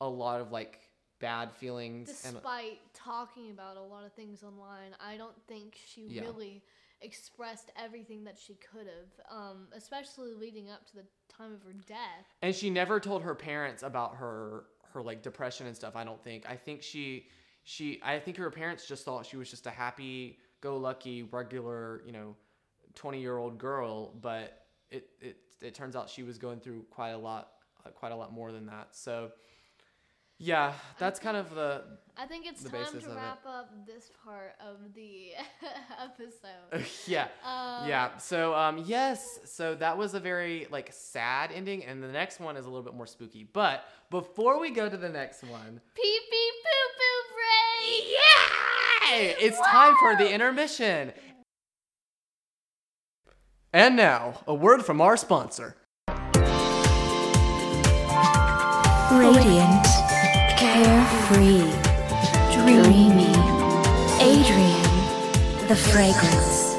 a 0.00 0.08
lot 0.08 0.40
of 0.40 0.50
like 0.50 0.80
bad 1.22 1.52
feelings 1.52 2.08
and 2.26 2.34
despite 2.34 2.80
talking 2.92 3.50
about 3.52 3.76
a 3.78 3.80
lot 3.80 4.04
of 4.04 4.12
things 4.12 4.42
online, 4.42 4.94
I 5.00 5.16
don't 5.16 5.40
think 5.46 5.78
she 5.86 6.08
Yeah. 6.08 6.22
really 6.22 6.62
expressed 7.00 7.70
everything 7.76 8.24
that 8.24 8.36
she 8.36 8.54
could 8.54 8.86
have, 8.86 9.10
um, 9.30 9.68
especially 9.72 10.34
leading 10.34 10.68
up 10.68 10.84
to 10.90 10.96
the 10.96 11.04
time 11.28 11.52
of 11.54 11.62
her 11.62 11.72
death. 11.72 12.26
and 12.42 12.54
she 12.54 12.68
never 12.70 13.00
told 13.00 13.22
her 13.22 13.34
parents 13.34 13.82
about 13.82 14.16
her 14.16 14.66
her 14.92 15.00
like 15.02 15.22
depression 15.22 15.66
and 15.66 15.74
stuff 15.74 15.96
i 15.96 16.04
don't 16.04 16.22
think 16.22 16.44
i 16.46 16.54
think 16.54 16.82
she 16.82 17.26
she 17.64 17.98
i 18.04 18.18
think 18.18 18.36
her 18.36 18.50
parents 18.50 18.86
just 18.86 19.04
thought 19.06 19.24
she 19.24 19.38
was 19.38 19.48
just 19.50 19.66
a 19.66 19.70
happy 19.70 20.38
go 20.60 20.76
lucky 20.76 21.22
regular 21.22 22.02
you 22.04 22.12
know 22.12 22.36
20 22.94 23.18
year 23.20 23.38
old 23.38 23.56
girl 23.56 24.12
but 24.20 24.66
it, 24.90 25.08
it 25.20 25.36
it 25.62 25.74
turns 25.74 25.96
out 25.96 26.10
she 26.10 26.22
was 26.22 26.36
going 26.36 26.60
through 26.60 26.84
quite 26.90 27.10
a 27.12 27.18
lot 27.18 27.52
uh, 27.86 27.90
quite 27.90 28.12
a 28.12 28.16
lot 28.16 28.30
more 28.32 28.52
than 28.52 28.66
that 28.66 28.88
so 28.92 29.30
yeah 30.44 30.72
that's 30.98 31.18
kind 31.20 31.36
of 31.36 31.54
the 31.54 31.82
I 32.16 32.26
think 32.26 32.46
it's 32.46 32.62
The 32.62 32.68
time 32.70 32.80
basis 32.82 33.04
to 33.04 33.10
of 33.10 33.16
it. 33.16 33.20
wrap 33.20 33.46
up 33.46 33.70
this 33.86 34.10
part 34.22 34.52
of 34.60 34.92
the 34.94 35.30
episode. 36.02 36.86
yeah 37.06 37.28
Um, 37.44 37.88
yeah 37.88 38.16
so 38.18 38.54
um 38.54 38.82
yes 38.86 39.38
so 39.44 39.74
that 39.76 39.96
was 39.96 40.14
a 40.14 40.20
very 40.20 40.66
like 40.70 40.90
sad 40.92 41.50
ending 41.54 41.84
and 41.84 42.02
the 42.02 42.08
next 42.08 42.40
one 42.40 42.56
is 42.56 42.66
a 42.66 42.68
little 42.68 42.82
bit 42.82 42.94
more 42.94 43.06
spooky 43.06 43.44
but 43.52 43.84
before 44.10 44.60
we 44.60 44.70
go 44.70 44.88
to 44.88 44.96
the 44.96 45.08
next 45.08 45.42
one 45.44 45.80
Pee 45.94 46.18
pee 46.30 46.50
poo 46.64 46.88
poo 46.98 47.34
break. 47.34 48.04
Yay! 49.10 49.46
It's 49.46 49.58
time 49.60 49.94
for 50.00 50.16
the 50.16 50.30
intermission. 50.32 51.12
And 53.72 53.96
now, 53.96 54.42
a 54.46 54.52
word 54.54 54.84
from 54.84 55.00
our 55.00 55.16
sponsor. 55.16 55.76
Radiant, 59.12 59.71
carefree, 61.22 61.70
dreamy. 62.52 63.30
Adrian, 64.20 64.82
the 65.68 65.76
fragrance. 65.76 66.76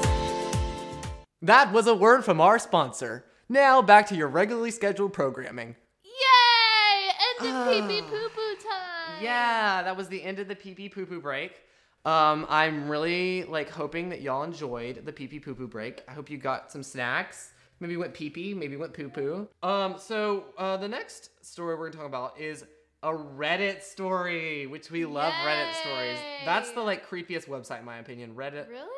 That 1.41 1.71
was 1.73 1.87
a 1.87 1.95
word 1.95 2.23
from 2.23 2.39
our 2.41 2.59
sponsor. 2.59 3.25
Now, 3.49 3.81
back 3.81 4.07
to 4.07 4.15
your 4.15 4.27
regularly 4.27 4.71
scheduled 4.71 5.13
programming. 5.13 5.75
Yay! 6.03 7.11
End 7.41 7.55
of 7.55 7.67
pee 7.67 7.81
pee 7.87 8.01
Ah. 8.05 8.09
poo 8.09 8.29
poo 8.29 8.55
time. 8.55 9.23
Yeah, 9.23 9.83
that 9.83 9.95
was 9.97 10.07
the 10.07 10.21
end 10.23 10.39
of 10.39 10.47
the 10.47 10.55
pee 10.55 10.73
pee 10.73 10.89
poo 10.89 11.05
poo 11.05 11.21
break. 11.21 11.61
Um, 12.05 12.45
I'm 12.49 12.89
really 12.89 13.43
like 13.43 13.69
hoping 13.69 14.09
that 14.09 14.21
y'all 14.21 14.43
enjoyed 14.43 15.05
the 15.05 15.13
pee 15.13 15.27
pee 15.27 15.39
poo 15.39 15.55
poo 15.55 15.67
break. 15.67 16.03
I 16.07 16.11
hope 16.13 16.29
you 16.29 16.37
got 16.37 16.71
some 16.71 16.83
snacks. 16.83 17.53
Maybe 17.79 17.97
went 17.97 18.13
pee 18.13 18.29
pee, 18.29 18.53
maybe 18.53 18.75
went 18.77 18.93
poo 18.93 19.09
poo. 19.09 19.47
Um, 19.61 19.95
so 19.97 20.45
uh, 20.57 20.77
the 20.77 20.87
next 20.87 21.29
story 21.45 21.75
we're 21.75 21.89
gonna 21.89 21.97
talk 22.03 22.07
about 22.07 22.39
is 22.39 22.65
a 23.03 23.11
Reddit 23.11 23.83
story, 23.83 24.65
which 24.65 24.89
we 24.89 25.05
love 25.05 25.33
Reddit 25.45 25.73
stories. 25.81 26.17
That's 26.45 26.71
the 26.71 26.81
like 26.81 27.07
creepiest 27.07 27.47
website 27.47 27.79
in 27.79 27.85
my 27.85 27.97
opinion. 27.97 28.33
Reddit, 28.33 28.69
Really? 28.69 28.89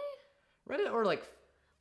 Reddit 0.69 0.93
or 0.93 1.03
like 1.05 1.23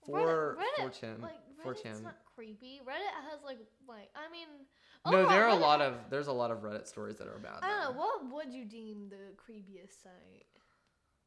four, 0.04 0.58
Reddit, 0.58 0.84
4chan, 0.84 1.22
like 1.22 1.32
Reddit's 1.64 1.80
4chan. 1.82 2.02
not 2.02 2.16
creepy. 2.34 2.80
Reddit 2.86 3.30
has 3.30 3.40
like 3.44 3.58
like 3.88 4.10
I 4.16 4.30
mean. 4.32 4.48
No, 5.06 5.28
there 5.28 5.44
are 5.44 5.50
a 5.50 5.54
lot 5.54 5.82
of 5.82 5.94
there's 6.10 6.28
a 6.28 6.32
lot 6.32 6.50
of 6.50 6.62
Reddit 6.62 6.86
stories 6.86 7.18
that 7.18 7.28
are 7.28 7.38
bad. 7.38 7.58
I 7.62 7.68
don't 7.68 7.94
know. 7.96 8.00
What 8.00 8.32
would 8.46 8.54
you 8.54 8.64
deem 8.64 9.10
the 9.10 9.34
creepiest 9.36 10.02
site? 10.02 10.46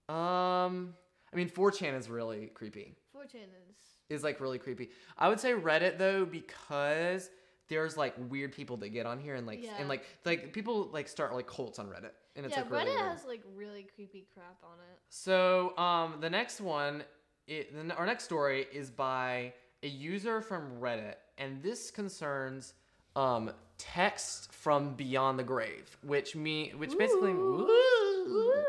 Um, 0.09 0.93
I 1.31 1.35
mean, 1.35 1.49
4chan 1.49 1.97
is 1.97 2.09
really 2.09 2.47
creepy. 2.47 2.95
4chan 3.15 3.43
is. 3.69 3.75
Is 4.09 4.23
like 4.23 4.39
really 4.39 4.57
creepy. 4.57 4.89
I 5.17 5.29
would 5.29 5.39
say 5.39 5.51
Reddit 5.53 5.97
though 5.97 6.25
because 6.25 7.29
there's 7.69 7.97
like 7.97 8.13
weird 8.29 8.51
people 8.53 8.77
that 8.77 8.89
get 8.89 9.05
on 9.05 9.19
here 9.19 9.35
and 9.35 9.45
like 9.47 9.63
Yeah. 9.63 9.73
and 9.79 9.87
like 9.89 10.03
like 10.25 10.53
people 10.53 10.89
like 10.93 11.07
start 11.07 11.33
like 11.33 11.47
cults 11.47 11.79
on 11.79 11.87
Reddit 11.87 12.11
and 12.35 12.45
it's 12.45 12.55
yeah, 12.55 12.61
like 12.61 12.71
really 12.71 12.83
Reddit 12.85 12.95
weird. 12.95 13.07
has 13.11 13.25
like 13.25 13.43
really 13.55 13.87
creepy 13.95 14.27
crap 14.33 14.57
on 14.63 14.77
it. 14.91 14.99
So 15.09 15.77
um, 15.77 16.15
the 16.21 16.29
next 16.29 16.61
one, 16.61 17.03
it, 17.47 17.73
the, 17.87 17.95
our 17.95 18.05
next 18.05 18.23
story 18.25 18.67
is 18.73 18.89
by 18.91 19.53
a 19.83 19.87
user 19.87 20.41
from 20.41 20.79
Reddit, 20.79 21.15
and 21.37 21.61
this 21.63 21.91
concerns 21.91 22.73
um, 23.15 23.51
text 23.77 24.51
from 24.53 24.93
beyond 24.95 25.37
the 25.39 25.43
grave, 25.43 25.97
which 26.03 26.35
me, 26.35 26.73
which 26.77 26.97
basically. 26.97 27.31
Ooh. 27.31 28.63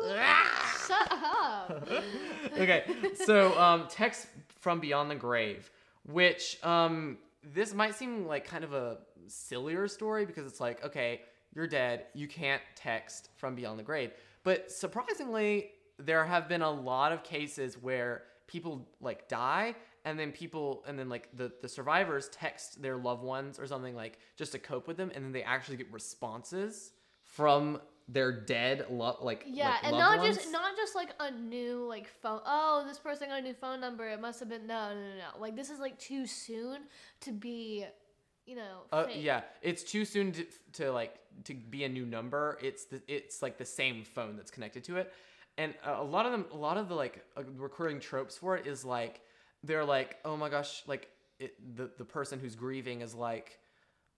Shut 0.86 1.12
up. 1.12 1.88
okay, 2.52 2.84
so 3.14 3.58
um, 3.58 3.86
text 3.90 4.28
from 4.60 4.80
beyond 4.80 5.10
the 5.10 5.14
grave, 5.16 5.70
which 6.06 6.56
um, 6.64 7.18
this 7.42 7.74
might 7.74 7.94
seem 7.94 8.26
like 8.26 8.44
kind 8.44 8.64
of 8.64 8.72
a 8.72 8.98
sillier 9.26 9.88
story 9.88 10.26
because 10.26 10.46
it's 10.46 10.60
like, 10.60 10.84
okay, 10.84 11.22
you're 11.54 11.66
dead, 11.66 12.06
you 12.14 12.28
can't 12.28 12.62
text 12.74 13.30
from 13.36 13.54
beyond 13.54 13.78
the 13.78 13.82
grave. 13.82 14.12
But 14.42 14.70
surprisingly, 14.70 15.70
there 15.98 16.24
have 16.24 16.48
been 16.48 16.62
a 16.62 16.70
lot 16.70 17.12
of 17.12 17.22
cases 17.22 17.76
where 17.80 18.24
people 18.46 18.88
like 19.00 19.28
die 19.28 19.74
and 20.04 20.18
then 20.18 20.32
people 20.32 20.82
and 20.86 20.98
then 20.98 21.08
like 21.08 21.28
the, 21.36 21.52
the 21.60 21.68
survivors 21.68 22.28
text 22.30 22.80
their 22.80 22.96
loved 22.96 23.22
ones 23.22 23.58
or 23.58 23.66
something 23.66 23.94
like 23.94 24.18
just 24.36 24.52
to 24.52 24.58
cope 24.58 24.88
with 24.88 24.96
them 24.96 25.10
and 25.14 25.24
then 25.24 25.32
they 25.32 25.42
actually 25.42 25.76
get 25.76 25.92
responses 25.92 26.92
from 27.22 27.80
their 28.08 28.32
dead 28.32 28.86
lo- 28.90 29.18
like 29.20 29.44
Yeah, 29.46 29.68
like, 29.68 29.84
and 29.84 29.98
not 29.98 30.24
just 30.24 30.50
not 30.50 30.76
just 30.76 30.94
like 30.94 31.10
a 31.20 31.30
new 31.30 31.86
like 31.86 32.08
phone. 32.08 32.40
Oh, 32.46 32.84
this 32.86 32.98
person 32.98 33.28
got 33.28 33.40
a 33.40 33.42
new 33.42 33.54
phone 33.54 33.80
number. 33.80 34.08
It 34.08 34.20
must 34.20 34.40
have 34.40 34.48
been 34.48 34.66
no, 34.66 34.94
no, 34.94 34.94
no, 34.94 35.00
no. 35.00 35.40
Like 35.40 35.54
this 35.54 35.68
is 35.68 35.78
like 35.78 35.98
too 35.98 36.26
soon 36.26 36.80
to 37.20 37.32
be, 37.32 37.84
you 38.46 38.56
know. 38.56 38.82
Uh, 38.92 39.06
yeah, 39.14 39.42
it's 39.60 39.82
too 39.82 40.04
soon 40.06 40.32
to, 40.32 40.46
to 40.74 40.90
like 40.90 41.16
to 41.44 41.54
be 41.54 41.84
a 41.84 41.88
new 41.88 42.06
number. 42.06 42.58
It's 42.62 42.86
the 42.86 43.02
it's 43.06 43.42
like 43.42 43.58
the 43.58 43.66
same 43.66 44.04
phone 44.04 44.36
that's 44.36 44.50
connected 44.50 44.84
to 44.84 44.96
it, 44.96 45.12
and 45.58 45.74
a 45.84 46.02
lot 46.02 46.24
of 46.24 46.32
them, 46.32 46.46
a 46.52 46.56
lot 46.56 46.78
of 46.78 46.88
the 46.88 46.94
like 46.94 47.24
uh, 47.36 47.42
recurring 47.56 48.00
tropes 48.00 48.38
for 48.38 48.56
it 48.56 48.66
is 48.66 48.86
like 48.86 49.20
they're 49.62 49.84
like, 49.84 50.16
oh 50.24 50.36
my 50.36 50.48
gosh, 50.48 50.82
like 50.86 51.10
it, 51.38 51.54
the 51.76 51.90
the 51.98 52.04
person 52.04 52.40
who's 52.40 52.54
grieving 52.54 53.02
is 53.02 53.14
like, 53.14 53.58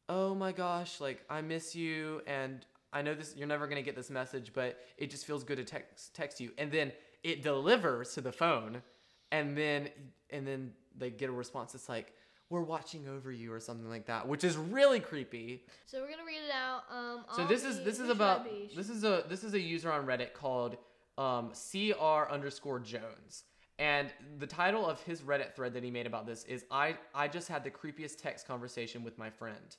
oh 0.09 0.33
my 0.33 0.53
gosh, 0.53 1.01
like 1.01 1.25
I 1.29 1.41
miss 1.41 1.75
you, 1.75 2.23
and 2.29 2.65
I 2.93 3.03
know 3.03 3.15
this 3.15 3.35
you're 3.37 3.47
never 3.49 3.67
gonna 3.67 3.83
get 3.83 3.97
this 3.97 4.11
message, 4.11 4.53
but 4.55 4.79
it 4.99 5.11
just 5.11 5.25
feels 5.27 5.45
good 5.45 5.57
to 5.59 5.65
text 5.65 6.15
text 6.15 6.41
you, 6.41 6.51
and 6.59 6.71
then 6.73 6.93
it 7.23 7.43
delivers 7.43 8.15
to 8.15 8.21
the 8.21 8.33
phone, 8.33 8.83
and 9.31 9.57
then 9.57 9.89
and 10.31 10.47
then 10.47 10.73
they 10.97 11.11
get 11.11 11.29
a 11.29 11.33
response 11.33 11.73
that's 11.73 11.89
like 11.89 12.13
we're 12.49 12.63
watching 12.63 13.07
over 13.09 13.31
you 13.31 13.53
or 13.53 13.61
something 13.61 13.89
like 13.89 14.07
that 14.07 14.27
which 14.27 14.43
is 14.43 14.57
really 14.57 14.99
creepy 14.99 15.65
So 15.87 16.01
we're 16.01 16.11
gonna 16.11 16.25
read 16.27 16.43
it 16.49 16.53
out. 16.53 16.83
Um. 16.91 17.25
so 17.37 17.47
this 17.47 17.63
is 17.65 17.85
this 17.85 18.01
is 18.01 18.09
about 18.09 18.45
this 18.75 18.89
is 18.91 19.05
a 19.05 19.25
this 19.29 19.45
is 19.45 19.55
a 19.55 19.61
user 19.61 19.93
on 19.93 20.05
reddit 20.05 20.33
called 20.35 20.77
um, 21.17 21.53
cr 21.53 22.29
underscore 22.31 22.81
jones 22.81 23.45
and 23.79 24.09
the 24.39 24.47
title 24.49 24.85
of 24.85 25.01
his 25.03 25.21
reddit 25.23 25.55
thread 25.55 25.75
that 25.75 25.85
he 25.85 25.91
made 25.93 26.07
about 26.09 26.27
this 26.27 26.43
is 26.45 26.65
i 26.73 26.97
i 27.15 27.29
just 27.29 27.47
had 27.49 27.63
the 27.63 27.71
creepiest 27.71 28.21
text 28.21 28.49
conversation 28.49 29.05
with 29.05 29.17
my 29.17 29.31
friend 29.31 29.77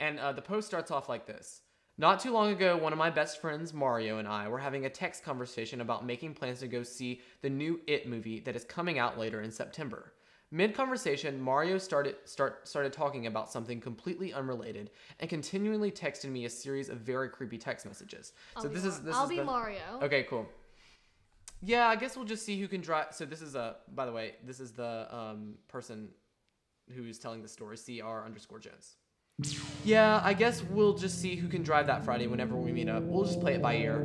And 0.00 0.18
uh, 0.18 0.32
the 0.32 0.42
post 0.42 0.66
starts 0.66 0.90
off 0.90 1.08
like 1.08 1.26
this. 1.26 1.62
Not 2.00 2.20
too 2.20 2.32
long 2.32 2.52
ago, 2.52 2.76
one 2.76 2.92
of 2.92 2.98
my 2.98 3.10
best 3.10 3.40
friends, 3.40 3.74
Mario, 3.74 4.18
and 4.18 4.28
I 4.28 4.46
were 4.46 4.58
having 4.58 4.86
a 4.86 4.90
text 4.90 5.24
conversation 5.24 5.80
about 5.80 6.06
making 6.06 6.34
plans 6.34 6.60
to 6.60 6.68
go 6.68 6.84
see 6.84 7.20
the 7.42 7.50
new 7.50 7.80
It 7.88 8.08
movie 8.08 8.38
that 8.40 8.54
is 8.54 8.62
coming 8.62 9.00
out 9.00 9.18
later 9.18 9.40
in 9.40 9.50
September. 9.50 10.12
Mid 10.52 10.74
conversation, 10.74 11.40
Mario 11.40 11.76
started 11.76 12.14
start 12.24 12.68
started 12.68 12.92
talking 12.92 13.26
about 13.26 13.50
something 13.50 13.80
completely 13.80 14.32
unrelated 14.32 14.90
and 15.18 15.28
continually 15.28 15.90
texted 15.90 16.30
me 16.30 16.44
a 16.44 16.50
series 16.50 16.88
of 16.88 16.98
very 16.98 17.28
creepy 17.28 17.58
text 17.58 17.84
messages. 17.84 18.32
I'll 18.56 18.62
so 18.62 18.68
this 18.68 18.84
Mar- 18.84 18.92
is 18.92 19.00
this 19.00 19.16
I'll 19.16 19.24
is 19.24 19.30
be 19.30 19.36
the, 19.38 19.44
Mario. 19.44 19.80
Okay, 20.00 20.22
cool. 20.22 20.48
Yeah, 21.60 21.88
I 21.88 21.96
guess 21.96 22.16
we'll 22.16 22.24
just 22.24 22.46
see 22.46 22.58
who 22.60 22.68
can 22.68 22.80
drive. 22.80 23.08
So 23.10 23.24
this 23.24 23.42
is 23.42 23.56
a. 23.56 23.76
By 23.92 24.06
the 24.06 24.12
way, 24.12 24.36
this 24.46 24.60
is 24.60 24.70
the 24.70 25.12
um, 25.14 25.56
person 25.66 26.10
who's 26.94 27.18
telling 27.18 27.42
the 27.42 27.48
story. 27.48 27.76
Cr 27.76 28.24
underscore 28.24 28.60
Jones. 28.60 28.94
Yeah, 29.84 30.20
I 30.24 30.34
guess 30.34 30.62
we'll 30.64 30.94
just 30.94 31.20
see 31.20 31.36
who 31.36 31.48
can 31.48 31.62
drive 31.62 31.86
that 31.86 32.04
Friday 32.04 32.26
whenever 32.26 32.56
we 32.56 32.72
meet 32.72 32.88
up. 32.88 33.04
We'll 33.04 33.24
just 33.24 33.40
play 33.40 33.54
it 33.54 33.62
by 33.62 33.76
ear. 33.76 34.00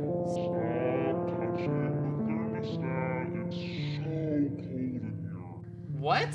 What? 5.98 6.34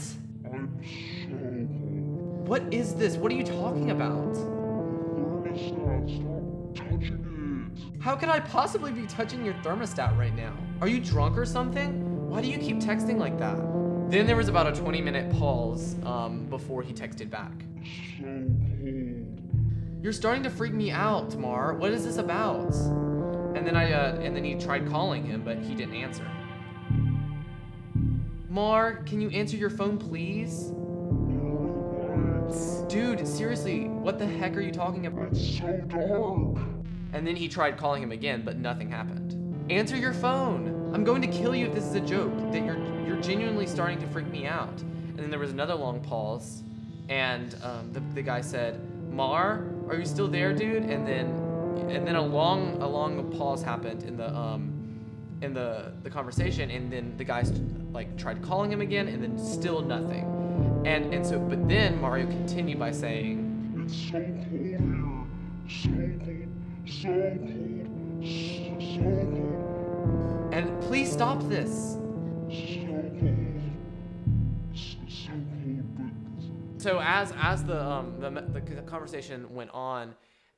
What 2.45 2.73
is 2.73 2.93
this? 2.95 3.15
What 3.15 3.31
are 3.31 3.35
you 3.35 3.43
talking 3.45 3.91
about? 3.91 4.35
How 8.01 8.15
could 8.15 8.29
I 8.29 8.39
possibly 8.41 8.91
be 8.91 9.07
touching 9.07 9.45
your 9.45 9.53
thermostat 9.55 10.17
right 10.17 10.35
now? 10.35 10.55
Are 10.81 10.88
you 10.88 10.99
drunk 10.99 11.38
or 11.38 11.45
something? 11.45 12.29
Why 12.29 12.41
do 12.41 12.49
you 12.49 12.57
keep 12.57 12.79
texting 12.79 13.17
like 13.17 13.38
that? 13.39 13.57
Then 14.12 14.27
there 14.27 14.35
was 14.35 14.47
about 14.47 14.67
a 14.67 14.79
20 14.79 15.01
minute 15.01 15.31
pause 15.31 15.95
um, 16.03 16.47
before 16.49 16.81
he 16.81 16.93
texted 16.93 17.29
back. 17.29 17.53
Cold. 18.80 19.39
You're 20.02 20.13
starting 20.13 20.44
to 20.44 20.50
freak 20.50 20.74
me 20.74 20.92
out, 20.92 21.30
Tamar. 21.30 21.74
What 21.74 21.92
is 21.92 22.06
this 22.06 22.18
about? 22.18 22.74
And 23.56 23.68
then 23.68 23.76
I 23.76 23.92
uh, 23.92 24.15
and 24.22 24.36
then 24.36 24.44
he 24.44 24.56
tried 24.56 24.88
calling 24.88 25.26
him, 25.26 25.42
but 25.44 25.58
he 25.60 25.76
didn't 25.76 25.96
answer. 25.96 26.26
Mar, 28.50 29.04
can 29.04 29.20
you 29.22 29.30
answer 29.30 29.58
your 29.58 29.70
phone, 29.70 29.98
please? 29.98 30.72
Dude, 32.88 33.28
seriously, 33.28 33.89
what 33.89 34.18
the 34.18 34.26
heck 34.26 34.56
are 34.56 34.62
you 34.62 34.72
talking 34.72 35.06
about? 35.06 35.34
It's 35.34 35.58
so 35.60 35.78
dark. 35.88 36.58
And 37.13 37.28
then 37.28 37.36
he 37.36 37.48
tried 37.48 37.78
calling 37.78 38.02
him 38.02 38.12
again, 38.12 38.42
but 38.44 38.58
nothing 38.58 38.89
happened. 38.89 39.36
Answer 39.70 39.96
your 39.96 40.13
phone. 40.13 40.92
I'm 40.94 41.04
going 41.04 41.22
to 41.22 41.28
kill 41.28 41.56
you 41.56 41.68
if 41.68 41.74
this 41.76 41.84
is 41.84 41.96
a 41.96 42.00
joke. 42.00 42.36
That 42.52 42.65
you're 42.65 42.80
you're 43.06 43.22
genuinely 43.22 43.68
starting 43.68 44.00
to 44.00 44.08
freak 44.08 44.28
me 44.28 44.48
out. 44.48 44.82
And 44.82 45.20
then 45.20 45.30
there 45.30 45.39
was 45.39 45.52
another 45.52 45.76
long 45.76 46.00
pause, 46.00 46.63
and 47.10 47.56
um, 47.63 47.91
the, 47.91 48.00
the 48.13 48.22
guy 48.22 48.41
said, 48.41 48.80
"Mar, 49.12 49.65
are 49.89 49.95
you 49.95 50.06
still 50.06 50.28
there, 50.28 50.54
dude?" 50.54 50.84
And 50.84 51.06
then 51.06 51.26
and 51.89 52.08
then 52.08 52.15
a 52.15 52.22
long 52.22 52.82
a 52.82 52.88
long 52.88 53.32
pause 53.38 53.62
happened 53.63 54.04
in 54.04 54.15
the 54.15 54.34
um 54.36 54.74
in 55.41 55.54
the 55.54 55.91
the 56.04 56.10
conversation, 56.10 56.69
and 56.69 56.91
then 56.91 57.13
the 57.17 57.24
guy 57.24 57.43
st- 57.43 57.91
like 57.91 58.15
tried 58.17 58.41
calling 58.41 58.72
him 58.72 58.82
again, 58.82 59.08
and 59.08 59.24
then 59.24 59.38
still 59.38 59.82
nothing. 59.82 60.26
And 60.86 61.13
and 61.13 61.26
so 61.26 61.39
but 61.39 61.67
then 61.67 62.00
Mario 62.00 62.28
continued 62.28 62.80
by 62.80 62.91
saying, 62.91 63.84
It's 63.86 63.95
so 63.95 64.19
cold 64.22 64.62
here. 64.62 64.80
So 65.67 65.89
cold. 66.24 66.48
So 66.86 67.10
cold. 67.39 67.88
So, 68.24 69.02
cold. 69.02 70.54
"And 70.54 70.82
please 70.82 71.12
stop 71.12 71.41
this." 71.50 71.98
So 76.80 77.00
as 77.04 77.34
as 77.39 77.63
the 77.63 77.84
um 77.84 78.15
the, 78.20 78.30
the 78.30 78.82
conversation 78.84 79.54
went 79.54 79.70
on 79.72 80.15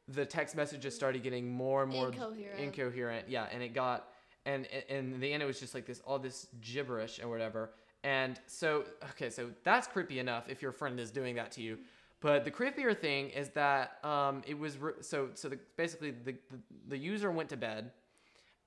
the 0.08 0.26
text 0.26 0.56
messages 0.56 0.96
started 0.96 1.24
getting 1.24 1.50
more 1.52 1.84
and 1.84 1.92
more 1.92 2.08
Incoherent. 2.08 2.60
incoherent. 2.60 3.30
Yeah 3.30 3.48
and 3.52 3.62
it 3.64 3.74
got 3.74 4.08
and 4.46 4.68
and 4.90 5.14
in 5.14 5.20
the 5.20 5.32
end 5.34 5.44
it 5.44 5.46
was 5.46 5.60
just 5.60 5.74
like 5.74 5.86
this 5.86 6.02
all 6.06 6.20
this 6.20 6.48
gibberish 6.62 7.20
and 7.20 7.30
whatever. 7.30 7.72
And 8.04 8.40
so 8.48 8.86
okay 9.12 9.30
so 9.30 9.50
that's 9.64 9.88
creepy 9.88 10.20
enough 10.20 10.50
if 10.50 10.62
your 10.62 10.72
friend 10.72 11.00
is 11.00 11.12
doing 11.12 11.36
that 11.36 11.52
to 11.54 11.62
you. 11.62 11.78
But 12.20 12.46
the 12.46 12.52
creepier 12.52 12.98
thing 12.98 13.30
is 13.30 13.50
that 13.50 14.04
um 14.04 14.42
it 14.48 14.58
was 14.58 14.78
re- 14.78 14.94
so 15.02 15.30
so 15.34 15.50
the, 15.50 15.60
basically 15.78 16.12
the, 16.12 16.34
the 16.52 16.60
the 16.90 16.98
user 16.98 17.32
went 17.32 17.50
to 17.50 17.58
bed 17.58 17.92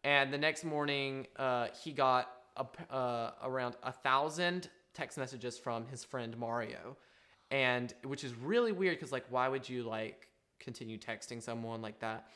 and 0.03 0.33
the 0.33 0.39
next 0.39 0.65
morning 0.65 1.27
uh, 1.37 1.69
he 1.83 1.91
got 1.93 2.31
a, 2.57 2.67
uh, 2.95 3.31
around 3.43 3.77
a 3.83 3.91
thousand 3.93 4.69
text 4.93 5.19
messages 5.19 5.59
from 5.59 5.87
his 5.87 6.05
friend 6.05 6.37
mario 6.37 6.97
and 7.55 7.95
which 8.03 8.25
is 8.25 8.35
really 8.35 8.73
weird 8.73 8.97
because 8.97 9.13
like 9.13 9.25
why 9.31 9.47
would 9.47 9.69
you 9.69 9.85
like 9.85 10.27
continue 10.59 10.99
texting 10.99 11.41
someone 11.41 11.81
like 11.81 12.01
that? 12.01 12.27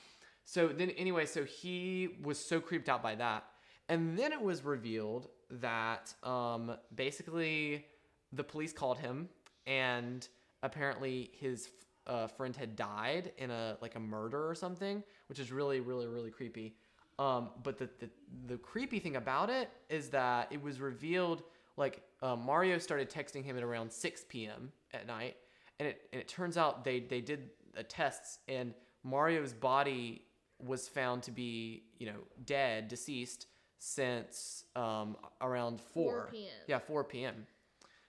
So 0.44 0.68
then 0.68 0.90
anyway 0.90 1.26
so 1.26 1.42
he 1.44 2.10
was 2.22 2.38
so 2.38 2.60
creeped 2.60 2.88
out 2.88 3.02
by 3.02 3.16
that. 3.16 3.44
And 3.88 4.16
then 4.16 4.32
it 4.32 4.40
was 4.40 4.64
revealed 4.64 5.28
that 5.50 6.14
um, 6.22 6.76
basically 6.94 7.86
the 8.32 8.44
police 8.44 8.72
called 8.72 8.98
him 8.98 9.28
and 9.66 10.28
apparently 10.62 11.30
his 11.32 11.70
uh, 12.06 12.28
friend 12.28 12.54
had 12.54 12.76
died 12.76 13.32
in 13.38 13.50
a 13.50 13.76
like 13.82 13.96
a 13.96 14.00
murder 14.00 14.48
or 14.48 14.54
something 14.54 15.02
which 15.28 15.40
is 15.40 15.50
really 15.50 15.80
really 15.80 16.06
really 16.06 16.30
creepy. 16.30 16.76
Um, 17.18 17.50
but 17.64 17.76
the, 17.76 17.88
the 17.98 18.08
the 18.46 18.58
creepy 18.58 19.00
thing 19.00 19.16
about 19.16 19.50
it 19.50 19.68
is 19.90 20.10
that 20.10 20.46
it 20.52 20.62
was 20.62 20.78
revealed 20.78 21.42
like 21.76 22.02
uh, 22.22 22.36
Mario 22.36 22.78
started 22.78 23.10
texting 23.10 23.44
him 23.44 23.56
at 23.56 23.62
around 23.62 23.92
6 23.92 24.24
p.m. 24.28 24.72
at 24.92 25.06
night, 25.06 25.36
and 25.78 25.88
it 25.88 26.08
and 26.12 26.20
it 26.20 26.28
turns 26.28 26.56
out 26.56 26.84
they 26.84 27.00
they 27.00 27.20
did 27.20 27.50
uh, 27.78 27.82
tests 27.88 28.38
and 28.48 28.74
Mario's 29.04 29.52
body 29.52 30.22
was 30.58 30.88
found 30.88 31.22
to 31.22 31.30
be 31.30 31.84
you 31.98 32.06
know 32.06 32.18
dead, 32.44 32.88
deceased 32.88 33.46
since 33.78 34.64
um, 34.74 35.16
around 35.40 35.80
4, 35.80 36.12
4 36.12 36.28
p.m.. 36.32 36.50
Yeah, 36.66 36.78
4 36.80 37.04
p.m. 37.04 37.46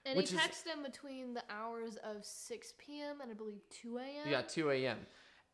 And 0.05 0.17
Which 0.17 0.31
he 0.31 0.35
is- 0.37 0.41
texted 0.41 0.73
him 0.73 0.81
between 0.83 1.33
the 1.35 1.43
hours 1.49 1.97
of 1.97 2.25
6 2.25 2.73
p.m. 2.79 3.21
and 3.21 3.29
I 3.29 3.35
believe 3.35 3.61
2 3.81 3.97
a.m. 3.99 4.27
Yeah, 4.27 4.41
2 4.41 4.71
a.m. 4.71 4.97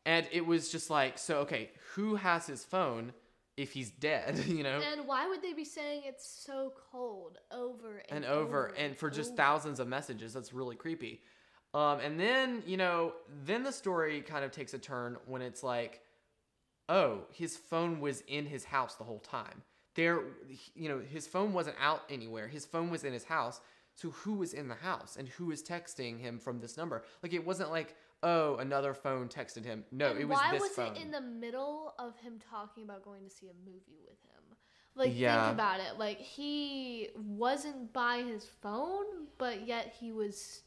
And 0.06 0.26
it 0.32 0.46
was 0.46 0.70
just 0.70 0.88
like, 0.88 1.18
so 1.18 1.38
okay, 1.40 1.70
who 1.94 2.14
has 2.14 2.46
his 2.46 2.64
phone 2.64 3.12
if 3.56 3.72
he's 3.72 3.90
dead? 3.90 4.38
You 4.46 4.62
know. 4.62 4.80
And 4.92 5.06
why 5.06 5.28
would 5.28 5.42
they 5.42 5.52
be 5.52 5.64
saying 5.64 6.02
it's 6.04 6.26
so 6.46 6.72
cold 6.90 7.38
over 7.50 8.02
and, 8.08 8.24
and 8.24 8.24
over 8.24 8.72
and 8.78 8.96
for 8.96 9.10
just 9.10 9.32
over? 9.32 9.36
thousands 9.36 9.80
of 9.80 9.88
messages 9.88 10.32
that's 10.32 10.52
really 10.52 10.76
creepy 10.76 11.20
um, 11.74 12.00
and 12.00 12.18
then 12.18 12.62
you 12.66 12.76
know 12.76 13.12
then 13.44 13.62
the 13.62 13.72
story 13.72 14.22
kind 14.22 14.44
of 14.44 14.50
takes 14.50 14.72
a 14.72 14.78
turn 14.78 15.16
when 15.26 15.42
it's 15.42 15.62
like 15.62 16.00
oh 16.88 17.20
his 17.32 17.56
phone 17.56 18.00
was 18.00 18.22
in 18.28 18.46
his 18.46 18.64
house 18.64 18.94
the 18.94 19.04
whole 19.04 19.18
time 19.20 19.62
there 19.94 20.20
you 20.74 20.88
know 20.88 21.00
his 21.00 21.26
phone 21.26 21.52
wasn't 21.52 21.76
out 21.80 22.02
anywhere 22.08 22.48
his 22.48 22.64
phone 22.64 22.90
was 22.90 23.04
in 23.04 23.12
his 23.12 23.24
house 23.24 23.60
so 23.94 24.10
who 24.10 24.34
was 24.34 24.52
in 24.52 24.68
the 24.68 24.74
house 24.74 25.16
and 25.18 25.28
who 25.28 25.46
was 25.46 25.62
texting 25.62 26.18
him 26.20 26.38
from 26.38 26.60
this 26.60 26.76
number 26.76 27.04
like 27.22 27.34
it 27.34 27.44
wasn't 27.44 27.70
like 27.70 27.94
oh 28.22 28.56
another 28.56 28.94
phone 28.94 29.28
texted 29.28 29.64
him 29.64 29.84
no 29.92 30.10
And 30.10 30.20
it 30.20 30.28
was 30.28 30.38
why 30.38 30.52
this 30.52 30.62
was 30.62 30.70
phone 30.72 30.96
it 30.96 31.02
in 31.02 31.10
the 31.10 31.20
middle 31.20 31.94
of 31.98 32.16
him 32.18 32.38
talking 32.50 32.82
about 32.82 33.04
going 33.04 33.24
to 33.24 33.30
see 33.30 33.48
a 33.48 33.54
movie 33.64 34.00
with 34.06 34.18
him? 34.22 34.56
Like 34.94 35.12
Yeah. 35.14 35.44
think 35.44 35.54
about 35.54 35.80
it. 35.80 35.98
Like 35.98 36.18
he 36.18 37.10
wasn't 37.14 37.92
by 37.92 38.22
his 38.22 38.46
phone, 38.62 39.04
but 39.38 39.66
yet 39.66 39.94
he 40.00 40.12
was. 40.12 40.62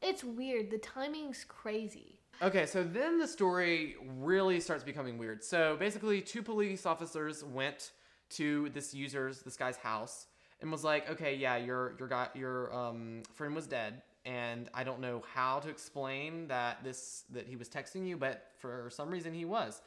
It's 0.00 0.24
weird. 0.24 0.70
The 0.70 0.78
timing's 0.78 1.44
crazy. 1.44 2.18
Okay, 2.40 2.66
so 2.66 2.82
then 2.82 3.18
the 3.18 3.28
story 3.28 3.94
really 4.00 4.58
starts 4.58 4.82
becoming 4.82 5.16
weird. 5.16 5.44
So 5.44 5.76
basically, 5.78 6.20
two 6.20 6.42
police 6.42 6.86
officers 6.86 7.44
went 7.44 7.92
to 8.30 8.68
this 8.70 8.94
user's, 8.94 9.42
this 9.42 9.56
guy's 9.56 9.76
house, 9.76 10.26
and 10.60 10.72
was 10.72 10.82
like, 10.82 11.08
"Okay, 11.10 11.36
yeah, 11.36 11.56
your 11.56 11.94
your 11.98 12.08
guy, 12.08 12.28
your 12.34 12.74
um, 12.74 13.22
friend 13.34 13.54
was 13.54 13.66
dead, 13.66 14.02
and 14.24 14.68
I 14.72 14.84
don't 14.84 15.00
know 15.00 15.22
how 15.34 15.58
to 15.60 15.68
explain 15.68 16.48
that 16.48 16.84
this 16.84 17.24
that 17.30 17.46
he 17.46 17.56
was 17.56 17.68
texting 17.68 18.06
you, 18.06 18.16
but 18.16 18.50
for 18.58 18.88
some 18.90 19.10
reason 19.10 19.34
he 19.34 19.44
was." 19.44 19.82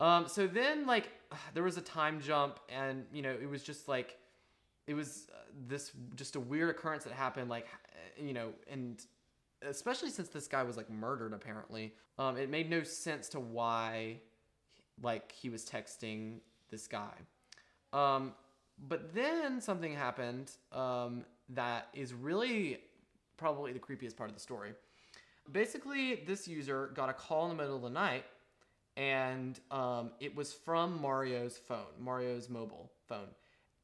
Um, 0.00 0.28
so 0.28 0.46
then 0.46 0.86
like 0.86 1.10
there 1.54 1.62
was 1.62 1.76
a 1.76 1.82
time 1.82 2.20
jump, 2.20 2.60
and 2.68 3.04
you 3.12 3.22
know 3.22 3.34
it 3.40 3.48
was 3.48 3.62
just 3.62 3.88
like 3.88 4.16
it 4.86 4.94
was 4.94 5.26
uh, 5.32 5.38
this 5.66 5.92
just 6.16 6.36
a 6.36 6.40
weird 6.40 6.70
occurrence 6.70 7.04
that 7.04 7.12
happened, 7.12 7.48
like 7.50 7.66
you 8.20 8.32
know, 8.32 8.52
and 8.70 9.04
especially 9.62 10.10
since 10.10 10.28
this 10.28 10.46
guy 10.46 10.62
was 10.62 10.76
like 10.76 10.90
murdered 10.90 11.32
apparently 11.32 11.92
um, 12.18 12.36
it 12.36 12.48
made 12.50 12.70
no 12.70 12.82
sense 12.82 13.28
to 13.28 13.40
why 13.40 14.16
like 15.02 15.32
he 15.32 15.50
was 15.50 15.64
texting 15.64 16.38
this 16.70 16.86
guy 16.86 17.12
um, 17.92 18.32
but 18.88 19.14
then 19.14 19.60
something 19.60 19.94
happened 19.94 20.52
um, 20.72 21.24
that 21.48 21.88
is 21.94 22.14
really 22.14 22.78
probably 23.38 23.72
the 23.72 23.78
creepiest 23.78 24.16
part 24.16 24.28
of 24.28 24.36
the 24.36 24.40
story 24.40 24.72
basically 25.50 26.16
this 26.26 26.46
user 26.46 26.90
got 26.94 27.08
a 27.08 27.14
call 27.14 27.44
in 27.50 27.56
the 27.56 27.62
middle 27.62 27.76
of 27.76 27.82
the 27.82 27.90
night 27.90 28.24
and 28.96 29.60
um, 29.70 30.10
it 30.20 30.34
was 30.34 30.52
from 30.52 31.00
mario's 31.00 31.56
phone 31.56 31.86
mario's 31.98 32.50
mobile 32.50 32.90
phone 33.08 33.28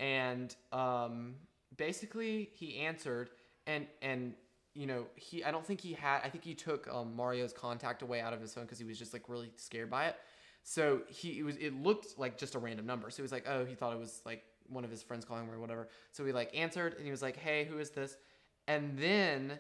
and 0.00 0.56
um, 0.72 1.34
basically 1.76 2.50
he 2.52 2.78
answered 2.80 3.30
and 3.66 3.86
and 4.02 4.34
you 4.74 4.86
know, 4.86 5.06
he 5.14 5.44
I 5.44 5.50
don't 5.50 5.64
think 5.64 5.80
he 5.80 5.92
had 5.92 6.20
I 6.24 6.28
think 6.28 6.44
he 6.44 6.54
took 6.54 6.88
um, 6.92 7.14
Mario's 7.14 7.52
contact 7.52 8.02
away 8.02 8.20
out 8.20 8.32
of 8.32 8.40
his 8.40 8.52
phone 8.52 8.64
because 8.64 8.78
he 8.78 8.84
was 8.84 8.98
just 8.98 9.12
like 9.12 9.28
really 9.28 9.52
scared 9.56 9.88
by 9.88 10.06
it. 10.06 10.16
So 10.64 11.02
he 11.08 11.38
it 11.38 11.44
was 11.44 11.56
it 11.56 11.80
looked 11.82 12.18
like 12.18 12.36
just 12.36 12.54
a 12.54 12.58
random 12.58 12.86
number. 12.86 13.08
So 13.10 13.16
he 13.16 13.22
was 13.22 13.32
like, 13.32 13.46
oh, 13.48 13.64
he 13.64 13.74
thought 13.74 13.92
it 13.92 13.98
was 13.98 14.20
like 14.26 14.42
one 14.68 14.84
of 14.84 14.90
his 14.90 15.02
friends 15.02 15.24
calling 15.24 15.44
him 15.44 15.54
or 15.54 15.60
whatever. 15.60 15.88
So 16.10 16.24
he 16.24 16.32
like 16.32 16.50
answered 16.56 16.94
and 16.94 17.04
he 17.04 17.10
was 17.10 17.22
like, 17.22 17.36
hey, 17.36 17.64
who 17.64 17.78
is 17.78 17.90
this? 17.90 18.16
And 18.66 18.98
then 18.98 19.59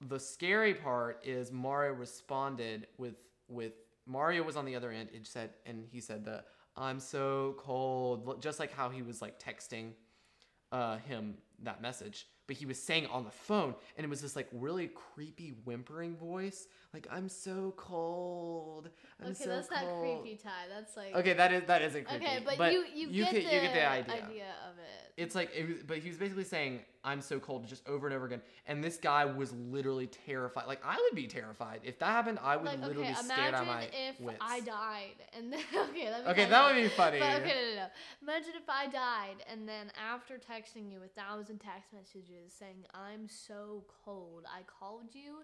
the 0.00 0.18
scary 0.18 0.74
part 0.74 1.20
is 1.24 1.52
Mario 1.52 1.92
responded 1.92 2.86
with 2.98 3.14
with 3.48 3.72
Mario 4.06 4.42
was 4.42 4.56
on 4.56 4.64
the 4.64 4.74
other 4.74 4.90
end 4.90 5.10
and 5.14 5.26
said 5.26 5.50
and 5.66 5.86
he 5.90 6.00
said 6.00 6.24
the 6.24 6.42
I'm 6.76 6.98
so 7.00 7.54
cold 7.58 8.42
just 8.42 8.58
like 8.58 8.72
how 8.72 8.88
he 8.88 9.02
was 9.02 9.22
like 9.22 9.38
texting 9.38 9.92
uh 10.72 10.96
him 10.98 11.34
that 11.62 11.80
message 11.80 12.26
but 12.46 12.56
he 12.56 12.66
was 12.66 12.80
saying 12.82 13.04
it 13.04 13.10
on 13.10 13.24
the 13.24 13.30
phone 13.30 13.74
and 13.96 14.04
it 14.04 14.10
was 14.10 14.20
this 14.20 14.36
like 14.36 14.48
really 14.52 14.88
creepy 14.88 15.54
whimpering 15.64 16.16
voice 16.16 16.66
like 16.92 17.06
I'm 17.10 17.28
so 17.28 17.72
cold 17.76 18.90
I'm 19.20 19.32
okay, 19.32 19.44
so 19.44 19.48
that's 19.50 19.70
not 19.70 19.80
cold." 19.80 20.22
creepy, 20.22 20.36
Ty. 20.42 20.50
That's 20.68 20.96
like 20.96 21.14
Okay, 21.14 21.32
that 21.34 21.52
is 21.52 21.62
that 21.66 21.82
isn't 21.82 22.06
creepy. 22.06 22.24
Okay, 22.24 22.44
but, 22.44 22.72
you 22.72 22.84
you, 22.94 23.08
get, 23.24 23.30
could- 23.30 23.36
the 23.36 23.54
you 23.54 23.60
get 23.60 23.72
the 23.74 23.88
idea. 23.88 24.54
of 24.68 24.78
it. 24.78 25.12
It's 25.16 25.34
like, 25.34 25.50
it 25.54 25.68
was, 25.68 25.82
but 25.86 25.98
he 25.98 26.08
was 26.08 26.16
basically 26.16 26.44
saying, 26.44 26.80
"I'm 27.04 27.20
so 27.20 27.38
cold," 27.38 27.66
just 27.68 27.86
over 27.86 28.06
and 28.06 28.16
over 28.16 28.24
again. 28.24 28.40
And 28.66 28.82
this 28.82 28.96
guy 28.96 29.26
was 29.26 29.52
literally 29.52 30.06
terrified. 30.06 30.66
Like 30.66 30.80
I 30.84 30.96
would 30.96 31.14
be 31.14 31.26
terrified 31.26 31.80
if 31.84 31.98
that 31.98 32.06
happened. 32.06 32.38
I 32.42 32.56
would 32.56 32.64
Like 32.64 32.80
literally 32.80 33.08
okay, 33.08 33.20
be 33.20 33.28
scared 33.28 33.54
out 33.54 33.66
my 33.66 33.88
if 34.08 34.18
wits. 34.20 34.38
I 34.40 34.60
died 34.60 35.16
and 35.36 35.52
then 35.52 35.60
okay, 35.90 36.06
that 36.10 36.26
Okay, 36.28 36.46
that 36.46 36.66
would 36.66 36.82
be 36.82 36.88
funny. 36.88 37.18
But 37.20 37.42
okay, 37.42 37.48
no, 37.54 37.68
no, 37.68 37.76
no. 37.82 37.86
Imagine 38.22 38.52
if 38.56 38.68
I 38.68 38.86
died 38.86 39.44
and 39.50 39.68
then 39.68 39.92
after 40.02 40.34
texting 40.38 40.90
you 40.90 41.00
a 41.04 41.08
thousand 41.20 41.58
text 41.58 41.92
messages 41.92 42.31
saying 42.48 42.84
I'm 42.94 43.28
so 43.28 43.84
cold, 44.04 44.44
I 44.46 44.62
called 44.62 45.14
you 45.14 45.38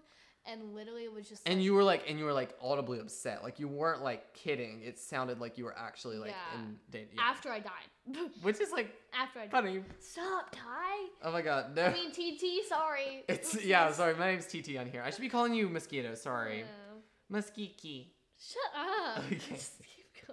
and 0.45 0.73
literally 0.73 1.03
it 1.03 1.11
was 1.13 1.27
just 1.27 1.45
and 1.47 1.57
like, 1.57 1.65
you 1.65 1.73
were 1.73 1.83
like, 1.83 2.09
and 2.09 2.17
you 2.17 2.23
were 2.25 2.31
like 2.33 2.55
audibly 2.61 2.99
upset. 2.99 3.43
Like 3.43 3.59
you 3.59 3.67
weren't 3.67 4.01
like 4.03 4.33
kidding. 4.33 4.81
It 4.81 4.97
sounded 4.97 5.39
like 5.39 5.57
you 5.57 5.65
were 5.65 5.77
actually 5.77 6.17
like 6.17 6.31
Yeah. 6.31 6.59
in 6.61 6.75
danger. 6.89 7.11
Yeah. 7.15 7.21
after 7.23 7.49
I 7.51 7.59
died. 7.59 8.17
Which 8.41 8.59
is 8.61 8.71
like 8.71 8.95
after 9.13 9.39
I 9.39 9.43
died. 9.43 9.51
funny. 9.51 9.83
Stop, 9.99 10.49
Ty. 10.51 10.61
Oh 11.23 11.31
my 11.31 11.41
god, 11.41 11.75
no. 11.75 11.85
I 11.85 11.93
mean 11.93 12.11
TT, 12.11 12.65
sorry. 12.67 13.25
it's 13.29 13.63
yeah. 13.63 13.91
Sorry, 13.91 14.15
my 14.15 14.31
name's 14.31 14.45
TT 14.47 14.77
on 14.77 14.87
here. 14.87 15.03
I 15.05 15.09
should 15.09 15.21
be 15.21 15.29
calling 15.29 15.53
you 15.53 15.67
Mosquito. 15.69 16.15
Sorry, 16.15 16.63
No. 17.31 17.37
Muskiki. 17.39 18.07
Shut 18.39 18.61
up. 18.75 19.23
Okay. 19.31 19.35
Just 19.49 19.73
keep 19.79 20.27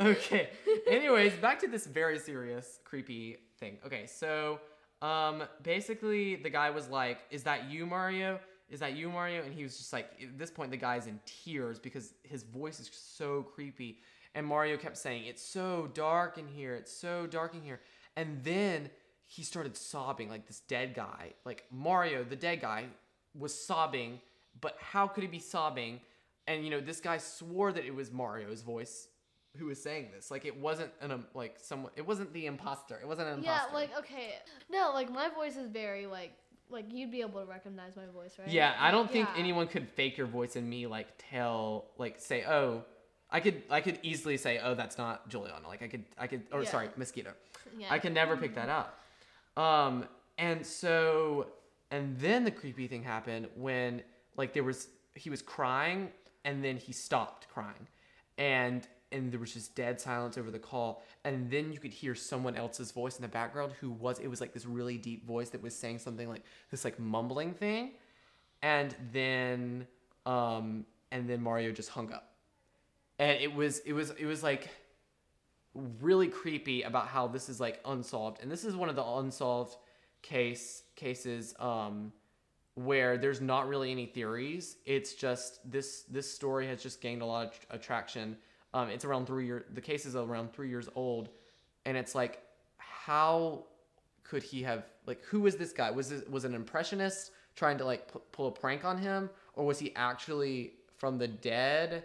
going. 0.00 0.10
okay. 0.16 0.50
Anyways, 0.88 1.34
back 1.34 1.60
to 1.60 1.68
this 1.68 1.86
very 1.86 2.18
serious, 2.18 2.80
creepy 2.84 3.36
thing. 3.60 3.78
Okay, 3.86 4.06
so 4.06 4.60
um 5.06 5.44
basically 5.62 6.36
the 6.36 6.50
guy 6.50 6.68
was 6.70 6.88
like, 6.88 7.18
Is 7.30 7.42
that 7.44 7.70
you, 7.70 7.86
Mario? 7.86 8.40
Is 8.68 8.80
that 8.80 8.96
you, 8.96 9.08
Mario? 9.08 9.42
And 9.44 9.54
he 9.54 9.62
was 9.62 9.78
just 9.78 9.92
like 9.92 10.06
at 10.20 10.38
this 10.38 10.50
point 10.50 10.70
the 10.70 10.76
guy's 10.88 11.06
in 11.06 11.20
tears 11.24 11.78
because 11.78 12.14
his 12.22 12.42
voice 12.42 12.80
is 12.80 12.90
so 12.92 13.42
creepy. 13.54 13.98
And 14.34 14.44
Mario 14.46 14.76
kept 14.76 14.98
saying, 14.98 15.22
It's 15.26 15.42
so 15.42 15.90
dark 15.94 16.38
in 16.38 16.46
here, 16.48 16.74
it's 16.74 16.92
so 16.92 17.26
dark 17.26 17.54
in 17.54 17.62
here. 17.62 17.80
And 18.16 18.42
then 18.42 18.90
he 19.26 19.42
started 19.42 19.76
sobbing 19.76 20.28
like 20.28 20.46
this 20.46 20.60
dead 20.60 20.94
guy. 20.94 21.34
Like 21.44 21.64
Mario, 21.70 22.24
the 22.24 22.36
dead 22.36 22.60
guy, 22.60 22.86
was 23.34 23.52
sobbing, 23.54 24.20
but 24.60 24.76
how 24.80 25.06
could 25.06 25.22
he 25.22 25.28
be 25.28 25.38
sobbing? 25.38 26.00
And 26.46 26.64
you 26.64 26.70
know, 26.70 26.80
this 26.80 27.00
guy 27.00 27.18
swore 27.18 27.72
that 27.72 27.84
it 27.84 27.94
was 27.94 28.10
Mario's 28.10 28.62
voice 28.62 29.08
who 29.58 29.66
was 29.66 29.82
saying 29.82 30.08
this. 30.14 30.30
Like 30.30 30.44
it 30.44 30.58
wasn't 30.58 30.90
an 31.00 31.10
um, 31.10 31.26
like 31.34 31.56
someone. 31.60 31.92
It 31.96 32.06
wasn't 32.06 32.32
the 32.32 32.46
imposter. 32.46 32.98
It 33.00 33.06
wasn't 33.08 33.28
an 33.28 33.42
Yeah, 33.42 33.52
imposter. 33.52 33.68
Yeah, 33.72 33.74
like 33.78 33.98
okay. 33.98 34.34
No, 34.70 34.90
like 34.94 35.10
my 35.12 35.28
voice 35.28 35.56
is 35.56 35.68
very 35.68 36.06
like 36.06 36.32
like 36.68 36.86
you'd 36.92 37.10
be 37.12 37.20
able 37.20 37.40
to 37.40 37.46
recognize 37.46 37.94
my 37.96 38.06
voice, 38.06 38.34
right? 38.38 38.48
yeah, 38.48 38.74
I 38.78 38.90
don't 38.90 39.10
think 39.10 39.28
Yeah. 39.28 39.40
anyone 39.40 39.66
could 39.68 39.88
fake 39.88 40.18
your 40.18 40.26
voice 40.26 40.56
and 40.56 40.68
me 40.68 40.86
like 40.86 41.08
tell 41.18 41.86
like 41.98 42.16
say 42.18 42.44
oh. 42.44 42.84
I 43.28 43.40
could 43.40 43.64
I 43.68 43.80
could 43.80 43.98
easily 44.04 44.36
say 44.36 44.60
oh 44.62 44.74
that's 44.76 44.98
not 44.98 45.28
Juliana 45.28 45.66
like 45.66 45.82
I 45.82 45.88
could 45.88 46.04
I 46.16 46.28
could 46.28 46.42
or 46.52 46.62
Yeah. 46.62 46.70
sorry 46.70 46.88
mosquito 46.96 47.32
Yeah. 47.76 47.88
I 47.90 47.98
could 47.98 48.14
never 48.14 48.36
pick 48.36 48.54
that 48.54 48.68
up 48.68 49.00
um 49.60 50.04
and 50.38 50.64
so 50.64 51.48
and 51.90 52.16
then 52.20 52.44
the 52.44 52.52
creepy 52.52 52.86
thing 52.86 53.02
happened 53.02 53.48
when 53.56 54.02
like 54.36 54.52
there 54.52 54.62
was 54.62 54.88
he 55.16 55.28
was 55.28 55.42
crying 55.42 56.10
and 56.44 56.62
then 56.64 56.76
he 56.76 56.92
stopped 56.92 57.48
crying 57.48 57.88
and 58.38 58.86
and 59.12 59.30
there 59.30 59.38
was 59.38 59.54
just 59.54 59.74
dead 59.74 60.00
silence 60.00 60.36
over 60.36 60.50
the 60.50 60.58
call. 60.58 61.02
And 61.24 61.50
then 61.50 61.72
you 61.72 61.78
could 61.78 61.92
hear 61.92 62.14
someone 62.14 62.56
else's 62.56 62.90
voice 62.90 63.16
in 63.16 63.22
the 63.22 63.28
background 63.28 63.72
who 63.80 63.90
was 63.90 64.18
it 64.18 64.28
was 64.28 64.40
like 64.40 64.52
this 64.52 64.66
really 64.66 64.98
deep 64.98 65.26
voice 65.26 65.50
that 65.50 65.62
was 65.62 65.74
saying 65.74 66.00
something 66.00 66.28
like 66.28 66.42
this 66.70 66.84
like 66.84 66.98
mumbling 66.98 67.54
thing. 67.54 67.92
And 68.62 68.94
then 69.12 69.86
um 70.24 70.86
and 71.12 71.28
then 71.28 71.40
Mario 71.42 71.72
just 71.72 71.88
hung 71.90 72.12
up. 72.12 72.32
And 73.18 73.40
it 73.40 73.54
was 73.54 73.78
it 73.80 73.92
was 73.92 74.10
it 74.10 74.26
was 74.26 74.42
like 74.42 74.68
really 76.00 76.28
creepy 76.28 76.82
about 76.82 77.06
how 77.06 77.28
this 77.28 77.48
is 77.48 77.60
like 77.60 77.80
unsolved. 77.84 78.42
And 78.42 78.50
this 78.50 78.64
is 78.64 78.74
one 78.74 78.88
of 78.88 78.96
the 78.96 79.04
unsolved 79.04 79.76
case 80.22 80.82
cases 80.96 81.54
um 81.60 82.12
where 82.74 83.16
there's 83.16 83.40
not 83.40 83.68
really 83.68 83.90
any 83.90 84.04
theories. 84.04 84.76
It's 84.84 85.14
just 85.14 85.70
this 85.70 86.02
this 86.10 86.30
story 86.30 86.66
has 86.66 86.82
just 86.82 87.00
gained 87.00 87.22
a 87.22 87.26
lot 87.26 87.46
of 87.46 87.52
tr- 87.52 87.66
attraction 87.70 88.36
um 88.76 88.88
it's 88.90 89.04
around 89.04 89.26
three 89.26 89.46
year 89.46 89.64
the 89.74 89.80
case 89.80 90.06
is 90.06 90.14
around 90.14 90.52
three 90.52 90.68
years 90.68 90.88
old 90.94 91.30
and 91.86 91.96
it's 91.96 92.14
like 92.14 92.42
how 92.76 93.64
could 94.22 94.42
he 94.42 94.62
have 94.62 94.84
like 95.06 95.22
who 95.24 95.40
was 95.40 95.56
this 95.56 95.72
guy 95.72 95.90
was 95.90 96.12
it 96.12 96.30
was 96.30 96.44
an 96.44 96.54
impressionist 96.54 97.32
trying 97.56 97.78
to 97.78 97.84
like 97.84 98.06
pu- 98.12 98.22
pull 98.32 98.48
a 98.48 98.52
prank 98.52 98.84
on 98.84 98.98
him 98.98 99.30
or 99.54 99.64
was 99.64 99.78
he 99.78 99.92
actually 99.96 100.74
from 100.98 101.18
the 101.18 101.28
dead 101.28 102.04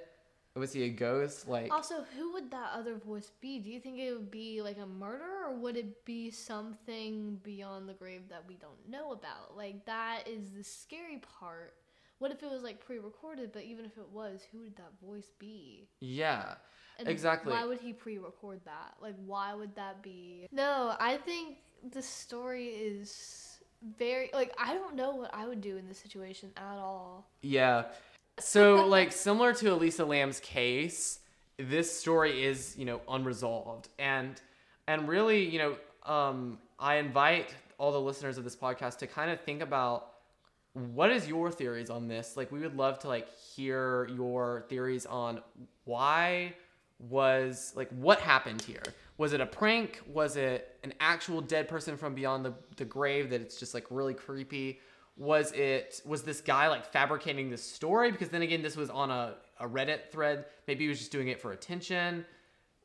was 0.56 0.74
he 0.74 0.84
a 0.84 0.90
ghost 0.90 1.48
like 1.48 1.72
Also, 1.72 2.04
who 2.18 2.34
would 2.34 2.52
that 2.52 2.72
other 2.76 2.96
voice 2.96 3.32
be? 3.40 3.58
Do 3.60 3.70
you 3.70 3.80
think 3.80 3.98
it 4.00 4.12
would 4.12 4.30
be 4.30 4.62
like 4.62 4.78
a 4.78 4.86
murder 4.86 5.46
or 5.48 5.56
would 5.56 5.78
it 5.78 6.04
be 6.04 6.30
something 6.30 7.40
beyond 7.42 7.88
the 7.88 7.94
grave 7.94 8.24
that 8.28 8.44
we 8.50 8.56
don't 8.56 8.90
know 8.90 9.14
about? 9.14 9.56
Like 9.56 9.86
that 9.86 10.28
is 10.28 10.52
the 10.52 10.64
scary 10.64 11.22
part. 11.40 11.74
What 12.22 12.30
if 12.30 12.44
it 12.44 12.52
was 12.52 12.62
like 12.62 12.86
pre-recorded, 12.86 13.52
but 13.52 13.64
even 13.64 13.84
if 13.84 13.98
it 13.98 14.08
was, 14.14 14.46
who 14.52 14.60
would 14.60 14.76
that 14.76 14.92
voice 15.04 15.32
be? 15.40 15.88
yeah 16.02 16.54
And 17.00 17.08
Exactly. 17.08 17.52
Why 17.52 17.66
would 17.66 17.80
he 17.80 17.94
pre-record 17.94 18.62
that? 18.66 18.94
Like, 19.02 19.16
why 19.26 19.56
would 19.56 19.74
that 19.76 20.04
be? 20.04 20.46
No, 20.52 20.94
I 21.00 21.18
think 21.18 21.58
the 21.92 22.02
story 22.04 22.68
is 22.68 23.58
very 23.98 24.30
like 24.36 24.54
I 24.60 24.76
don't 24.76 24.96
know 24.96 25.16
what 25.16 25.34
I 25.34 25.48
would 25.48 25.62
do 25.62 25.78
in 25.78 25.88
this 25.88 25.98
situation 25.98 26.52
at 26.58 26.78
all. 26.78 27.28
Yeah. 27.42 27.86
So 28.40 28.86
like 28.98 29.12
similar 29.12 29.52
to 29.56 29.74
Elisa 29.74 30.06
Lam's 30.06 30.40
case, 30.42 31.22
this 31.58 31.92
story 31.92 32.44
is, 32.44 32.76
you 32.78 32.86
know, 32.86 33.02
unresolved. 33.10 33.90
And 33.98 34.40
and 34.88 35.08
really, 35.08 35.44
you 35.44 35.58
know, 35.58 35.76
um 36.06 36.60
I 36.78 36.98
invite 36.98 37.56
all 37.80 37.92
the 37.92 38.00
listeners 38.00 38.38
of 38.38 38.44
this 38.44 38.56
podcast 38.56 39.00
to 39.00 39.08
kind 39.08 39.32
of 39.32 39.42
think 39.42 39.64
about 39.64 40.11
what 40.74 41.12
is 41.12 41.28
your 41.28 41.52
theories 41.52 41.90
on 41.90 42.08
this? 42.08 42.38
Like 42.38 42.52
we 42.52 42.60
would 42.60 42.76
love 42.76 43.00
to 43.00 43.08
like 43.08 43.28
hear 43.38 44.08
your 44.16 44.66
theories 44.70 45.06
on 45.06 45.42
why 45.86 46.54
was 47.00 47.74
like 47.76 47.90
what 47.90 48.20
happened 48.20 48.62
here? 48.62 48.84
Was 49.18 49.34
it 49.34 49.42
a 49.42 49.46
prank? 49.46 50.02
Was 50.08 50.36
it 50.38 50.78
an 50.84 50.94
actual 51.00 51.42
dead 51.42 51.68
person 51.68 51.98
from 51.98 52.16
beyond 52.16 52.46
the, 52.46 52.54
the 52.78 52.86
grave 52.86 53.30
that 53.32 53.42
it's 53.42 53.60
just 53.60 53.74
like 53.74 53.86
really 53.90 54.14
creepy? 54.14 54.80
Was 55.18 55.52
it 55.52 56.02
was 56.06 56.24
this 56.24 56.42
guy 56.42 56.70
like 56.70 56.86
fabricating 56.92 57.50
this 57.50 57.64
story? 57.64 58.12
Because 58.12 58.30
then 58.30 58.42
again, 58.42 58.62
this 58.62 58.78
was 58.78 58.90
on 58.90 59.12
a, 59.12 59.36
a 59.60 59.68
Reddit 59.68 60.10
thread. 60.12 60.46
Maybe 60.68 60.86
he 60.86 60.90
was 60.90 61.00
just 61.00 61.12
doing 61.12 61.28
it 61.28 61.40
for 61.42 61.52
attention. 61.52 62.26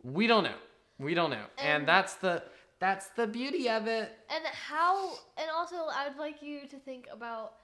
We 0.02 0.26
don't 0.26 0.44
know. 0.44 0.56
We 0.98 1.14
don't 1.14 1.30
know. 1.30 1.44
And, 1.58 1.68
And- 1.82 1.88
that's 1.88 2.14
the 2.14 2.42
that's 2.78 3.08
the 3.10 3.26
beauty 3.26 3.70
of 3.70 3.86
it. 3.86 4.10
And 4.28 4.44
how 4.46 5.12
and 5.38 5.48
also 5.54 5.76
I 5.76 6.08
would 6.08 6.18
like 6.18 6.42
you 6.42 6.66
to 6.68 6.78
think 6.78 7.06
about 7.12 7.54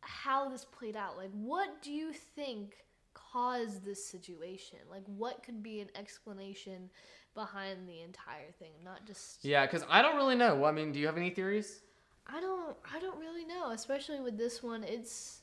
how 0.00 0.48
this 0.48 0.64
played 0.64 0.96
out. 0.96 1.16
Like 1.16 1.30
what 1.32 1.82
do 1.82 1.92
you 1.92 2.12
think 2.12 2.76
caused 3.14 3.84
this 3.84 4.04
situation? 4.04 4.78
Like 4.90 5.04
what 5.06 5.42
could 5.42 5.62
be 5.62 5.80
an 5.80 5.88
explanation 5.94 6.90
behind 7.34 7.88
the 7.88 8.00
entire 8.00 8.50
thing, 8.58 8.72
not 8.84 9.06
just 9.06 9.44
Yeah, 9.44 9.66
because 9.66 9.84
I 9.88 10.02
don't 10.02 10.16
really 10.16 10.34
know. 10.34 10.64
I 10.64 10.72
mean, 10.72 10.92
do 10.92 10.98
you 10.98 11.06
have 11.06 11.16
any 11.16 11.30
theories? 11.30 11.80
I 12.26 12.40
don't 12.40 12.76
I 12.94 13.00
don't 13.00 13.18
really 13.18 13.44
know, 13.44 13.70
especially 13.70 14.20
with 14.20 14.36
this 14.38 14.62
one. 14.62 14.84
It's 14.84 15.40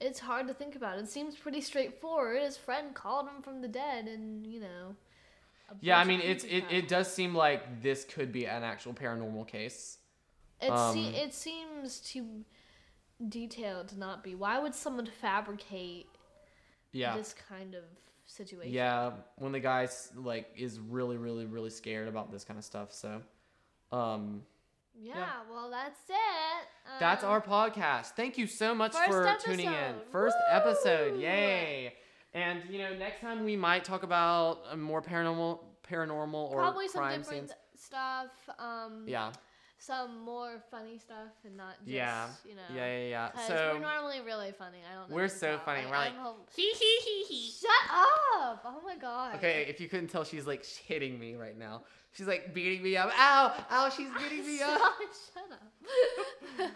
it's 0.00 0.20
hard 0.20 0.46
to 0.48 0.54
think 0.54 0.76
about. 0.76 0.98
It 0.98 1.08
seems 1.08 1.36
pretty 1.36 1.60
straightforward. 1.60 2.40
His 2.42 2.56
friend 2.56 2.94
called 2.94 3.26
him 3.26 3.42
from 3.42 3.60
the 3.60 3.68
dead 3.68 4.06
and, 4.06 4.46
you 4.46 4.60
know. 4.60 4.94
Yeah, 5.80 5.98
I 5.98 6.04
mean, 6.04 6.20
it's 6.20 6.44
it, 6.44 6.64
it 6.70 6.88
does 6.88 7.12
seem 7.12 7.34
like 7.34 7.82
this 7.82 8.04
could 8.04 8.32
be 8.32 8.46
an 8.46 8.62
actual 8.62 8.94
paranormal 8.94 9.46
case. 9.46 9.98
It, 10.62 10.70
Um, 10.70 10.94
se- 10.94 11.14
it 11.22 11.34
seems 11.34 12.00
too 12.00 12.44
detailed 13.26 13.88
to 13.88 13.98
not 13.98 14.22
be. 14.22 14.34
Why 14.34 14.58
would 14.58 14.74
someone 14.74 15.06
fabricate 15.06 16.06
Yeah. 16.92 17.16
this 17.16 17.34
kind 17.48 17.74
of 17.74 17.84
situation? 18.26 18.72
Yeah, 18.72 19.12
when 19.36 19.52
the 19.52 19.60
guy 19.60 19.88
like 20.14 20.50
is 20.56 20.78
really, 20.78 21.16
really, 21.16 21.46
really 21.46 21.70
scared 21.70 22.08
about 22.08 22.30
this 22.30 22.44
kind 22.44 22.58
of 22.58 22.64
stuff. 22.64 22.92
So, 22.92 23.22
um, 23.92 24.44
yeah, 25.00 25.40
well, 25.50 25.70
that's 25.70 26.00
it. 26.08 26.68
That's 26.98 27.22
Um, 27.24 27.30
our 27.30 27.40
podcast. 27.40 28.08
Thank 28.16 28.36
you 28.38 28.46
so 28.46 28.74
much 28.74 28.94
for 28.94 29.36
tuning 29.40 29.66
in. 29.66 29.72
episode. 29.72 30.06
First 30.10 30.36
episode. 30.50 31.20
Yay. 31.20 31.94
And 32.34 32.62
you 32.68 32.78
know, 32.78 32.94
next 32.94 33.20
time 33.20 33.44
we 33.44 33.56
might 33.56 33.84
talk 33.84 34.02
about 34.02 34.64
a 34.70 34.76
more 34.76 35.00
paranormal 35.02 35.60
paranormal 35.88 36.34
or 36.34 36.56
probably 36.60 36.86
some 36.88 37.00
crime 37.00 37.20
different 37.22 37.48
scenes. 37.50 37.60
stuff. 37.76 38.30
Um, 38.58 39.04
Yeah. 39.06 39.32
Some 39.80 40.24
more 40.24 40.60
funny 40.70 40.98
stuff 40.98 41.30
and 41.44 41.56
not 41.56 41.76
just 41.78 41.88
Yeah. 41.90 42.26
you 42.44 42.54
know. 42.56 42.62
Yeah, 42.74 42.98
yeah, 42.98 43.08
yeah. 43.08 43.46
So 43.46 43.72
we're 43.74 43.80
normally 43.80 44.20
really 44.26 44.52
funny. 44.52 44.78
I 44.90 44.98
don't. 44.98 45.08
know 45.10 45.16
We're 45.16 45.28
so 45.28 45.50
tell. 45.50 45.58
funny. 45.60 45.82
We're 45.86 45.92
like, 45.96 46.16
hol- 46.16 46.46
hee 46.54 46.72
hee 46.72 47.00
hee 47.04 47.24
hee. 47.28 47.50
Shut 47.52 47.70
up! 47.94 48.62
Oh 48.64 48.80
my 48.84 48.96
god. 48.96 49.36
Okay, 49.36 49.66
if 49.68 49.80
you 49.80 49.88
couldn't 49.88 50.08
tell, 50.08 50.24
she's 50.24 50.46
like 50.46 50.64
hitting 50.64 51.18
me 51.18 51.36
right 51.36 51.56
now. 51.58 51.84
She's 52.12 52.26
like 52.26 52.52
beating 52.54 52.82
me 52.82 52.96
up. 52.96 53.10
Ow! 53.16 53.54
Ow! 53.70 53.88
She's 53.90 54.08
beating 54.18 54.46
me 54.46 54.60
up. 54.62 54.80
Shut 55.34 55.44
up. 55.52 55.62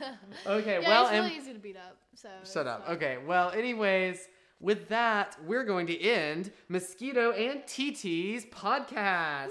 Okay, 0.47 0.79
yeah, 0.81 0.89
well, 0.89 1.05
it's 1.07 1.13
really 1.13 1.37
easy 1.37 1.53
to 1.53 1.59
beat 1.59 1.77
up. 1.77 1.97
So. 2.15 2.29
shut 2.51 2.67
up. 2.67 2.87
fine. 2.87 2.97
Okay, 2.97 3.19
well, 3.27 3.51
anyways, 3.51 4.29
with 4.61 4.89
that, 4.89 5.37
we're 5.45 5.65
going 5.65 5.87
to 5.89 6.01
end 6.01 6.53
Mosquito 6.69 7.33
and 7.33 7.63
TT's 7.67 8.45
podcast. 8.47 9.49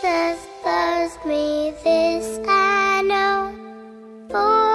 Jesus 0.00 0.46
loves 0.64 1.18
me, 1.26 1.74
this 1.84 2.40
I 2.48 3.02
know. 3.02 3.54
For 4.30 4.69